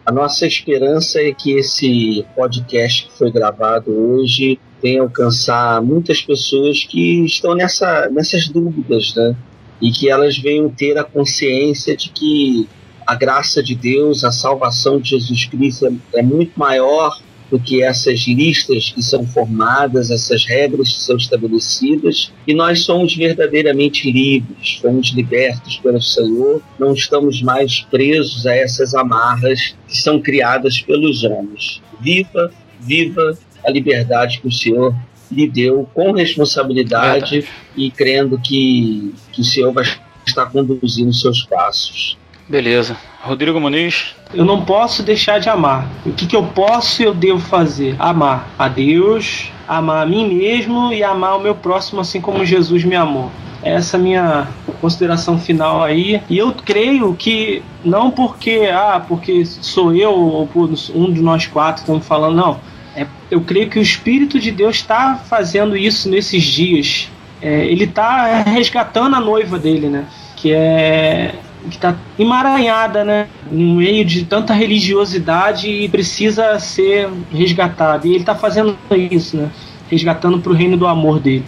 [0.05, 6.85] A nossa esperança é que esse podcast que foi gravado hoje tenha alcançar muitas pessoas
[6.85, 9.35] que estão nessa, nessas dúvidas, né?
[9.81, 12.69] E que elas venham ter a consciência de que
[13.06, 17.19] a graça de Deus, a salvação de Jesus Cristo é, é muito maior
[17.49, 23.15] do que essas listas que são formadas, essas regras que são estabelecidas, e nós somos
[23.15, 30.19] verdadeiramente livres, fomos libertos pelo Senhor, não estamos mais presos a essas amarras que são
[30.19, 31.82] criadas pelos homens.
[32.02, 34.95] Viva, viva a liberdade que o Senhor
[35.32, 37.53] lhe deu com responsabilidade Verdade.
[37.76, 39.86] e crendo que, que o Senhor vai
[40.26, 42.18] estar conduzindo seus passos.
[42.47, 42.95] Beleza.
[43.22, 44.15] Rodrigo Muniz.
[44.31, 45.88] Eu não posso deixar de amar.
[46.05, 47.95] O que, que eu posso e eu devo fazer?
[47.97, 52.84] Amar a Deus, amar a mim mesmo e amar o meu próximo assim como Jesus
[52.84, 53.31] me amou.
[53.63, 54.47] Essa é a minha
[54.80, 56.22] consideração final aí.
[56.30, 60.47] E eu creio que não porque, ah, porque sou eu ou
[60.93, 62.59] um de nós quatro estamos falando, não.
[62.95, 67.09] É, eu creio que o Espírito de Deus está fazendo isso nesses dias.
[67.41, 70.05] É, ele está resgatando a noiva dele, né?
[70.35, 71.34] Que é
[71.69, 73.27] que está emaranhada, né?
[73.51, 78.07] No meio de tanta religiosidade e precisa ser resgatada.
[78.07, 79.49] E ele está fazendo isso, né?
[79.89, 81.45] Resgatando para o reino do amor dele.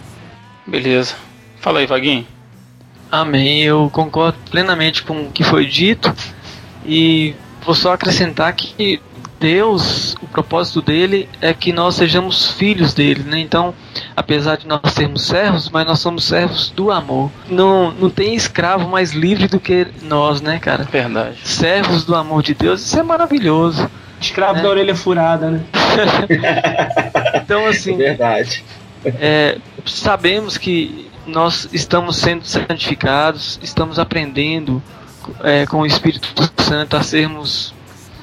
[0.66, 1.14] Beleza.
[1.60, 2.26] Fala aí, Vaguinho.
[3.10, 3.62] Amém.
[3.62, 6.14] Eu concordo plenamente com o que foi dito
[6.84, 7.34] e
[7.64, 9.00] vou só acrescentar que
[9.40, 13.38] Deus, o propósito dele é que nós sejamos filhos dele, né?
[13.38, 13.72] Então,
[14.16, 17.30] apesar de nós sermos servos, mas nós somos servos do amor.
[17.48, 20.84] Não, não tem escravo mais livre do que nós, né, cara?
[20.84, 21.38] Verdade.
[21.44, 23.88] Servos do amor de Deus, isso é maravilhoso.
[24.20, 24.62] Escravo né?
[24.62, 25.60] da orelha furada, né?
[27.42, 27.94] então, assim.
[27.94, 28.64] É verdade.
[29.04, 34.82] É, sabemos que nós estamos sendo santificados, estamos aprendendo
[35.44, 36.28] é, com o Espírito
[36.62, 37.72] Santo a sermos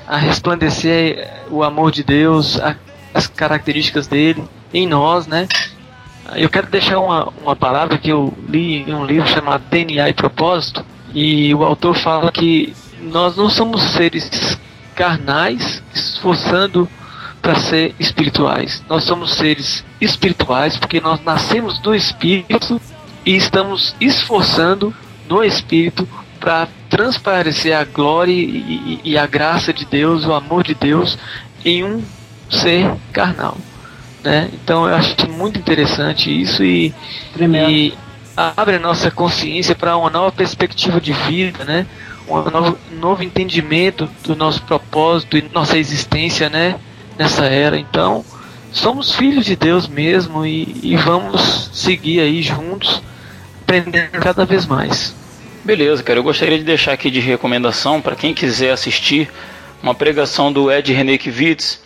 [0.08, 2.76] a resplandecer o amor de Deus, a,
[3.14, 5.48] as características dele em nós, né?
[6.36, 10.14] Eu quero deixar uma, uma palavra que eu li em um livro chamado DNA e
[10.14, 10.84] Propósito,
[11.14, 14.58] e o autor fala que nós não somos seres
[14.96, 16.90] carnais esforçando
[17.42, 18.84] para ser espirituais.
[18.90, 22.82] Nós somos seres espirituais porque nós nascemos do Espírito
[23.24, 24.94] e estamos esforçando
[25.30, 26.08] no Espírito
[26.40, 31.18] para transparecer a glória e, e, a graça de Deus, o amor de Deus
[31.66, 32.02] em um
[32.50, 33.58] ser carnal.
[34.24, 34.50] Né?
[34.54, 36.94] Então eu acho muito interessante isso e,
[37.38, 37.94] e
[38.36, 41.86] abre a nossa consciência para uma nova perspectiva de vida, né?
[42.30, 46.80] um novo, novo entendimento do nosso propósito e nossa existência né?
[47.20, 47.78] nessa era.
[47.78, 48.24] Então,
[48.72, 53.02] somos filhos de Deus mesmo e, e vamos seguir aí juntos,
[53.64, 55.14] aprendendo cada vez mais.
[55.66, 56.20] Beleza, cara.
[56.20, 59.32] Eu gostaria de deixar aqui de recomendação para quem quiser assistir
[59.82, 61.82] uma pregação do Ed Renekiewicz.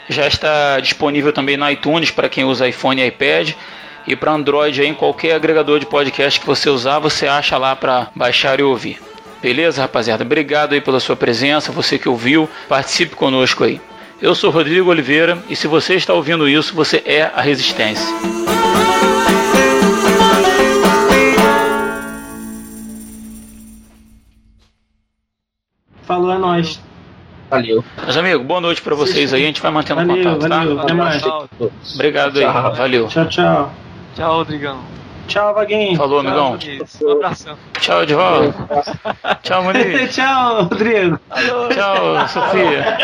[0.10, 3.52] Já está disponível também no iTunes para quem usa iPhone e iPad.
[4.06, 7.78] E para Android aí, em qualquer agregador de podcast que você usar, você acha lá
[7.78, 9.02] para baixar e ouvir.
[9.42, 10.26] Beleza, rapaziada?
[10.26, 13.80] Obrigado aí pela sua presença, você que ouviu, participe conosco aí.
[14.22, 18.06] Eu sou Rodrigo Oliveira e se você está ouvindo isso, você é a Resistência.
[26.08, 26.82] Falou, é nóis.
[27.50, 27.84] Valeu.
[28.02, 29.44] Meus amigos, boa noite para vocês aí.
[29.44, 30.84] A gente vai mantendo valeu, contato, valeu, tá?
[30.84, 31.24] Até mais.
[31.96, 32.68] Obrigado tchau.
[32.72, 32.78] aí.
[32.78, 33.08] Valeu.
[33.08, 33.74] Tchau, tchau.
[34.16, 34.80] Tchau, Rodrigão.
[35.28, 35.98] Tchau, Vaguinho.
[35.98, 36.60] Falou, tchau, amigão.
[37.04, 37.58] Um abração.
[37.82, 38.90] Tchau, de volta.
[39.44, 40.12] tchau, Muniz.
[40.16, 41.20] tchau, Rodrigo.
[41.74, 42.98] Tchau, Sofia.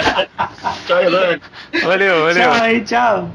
[0.88, 1.42] tchau, Elane.
[1.84, 2.52] Valeu, valeu.
[2.52, 3.30] Tchau aí, tchau.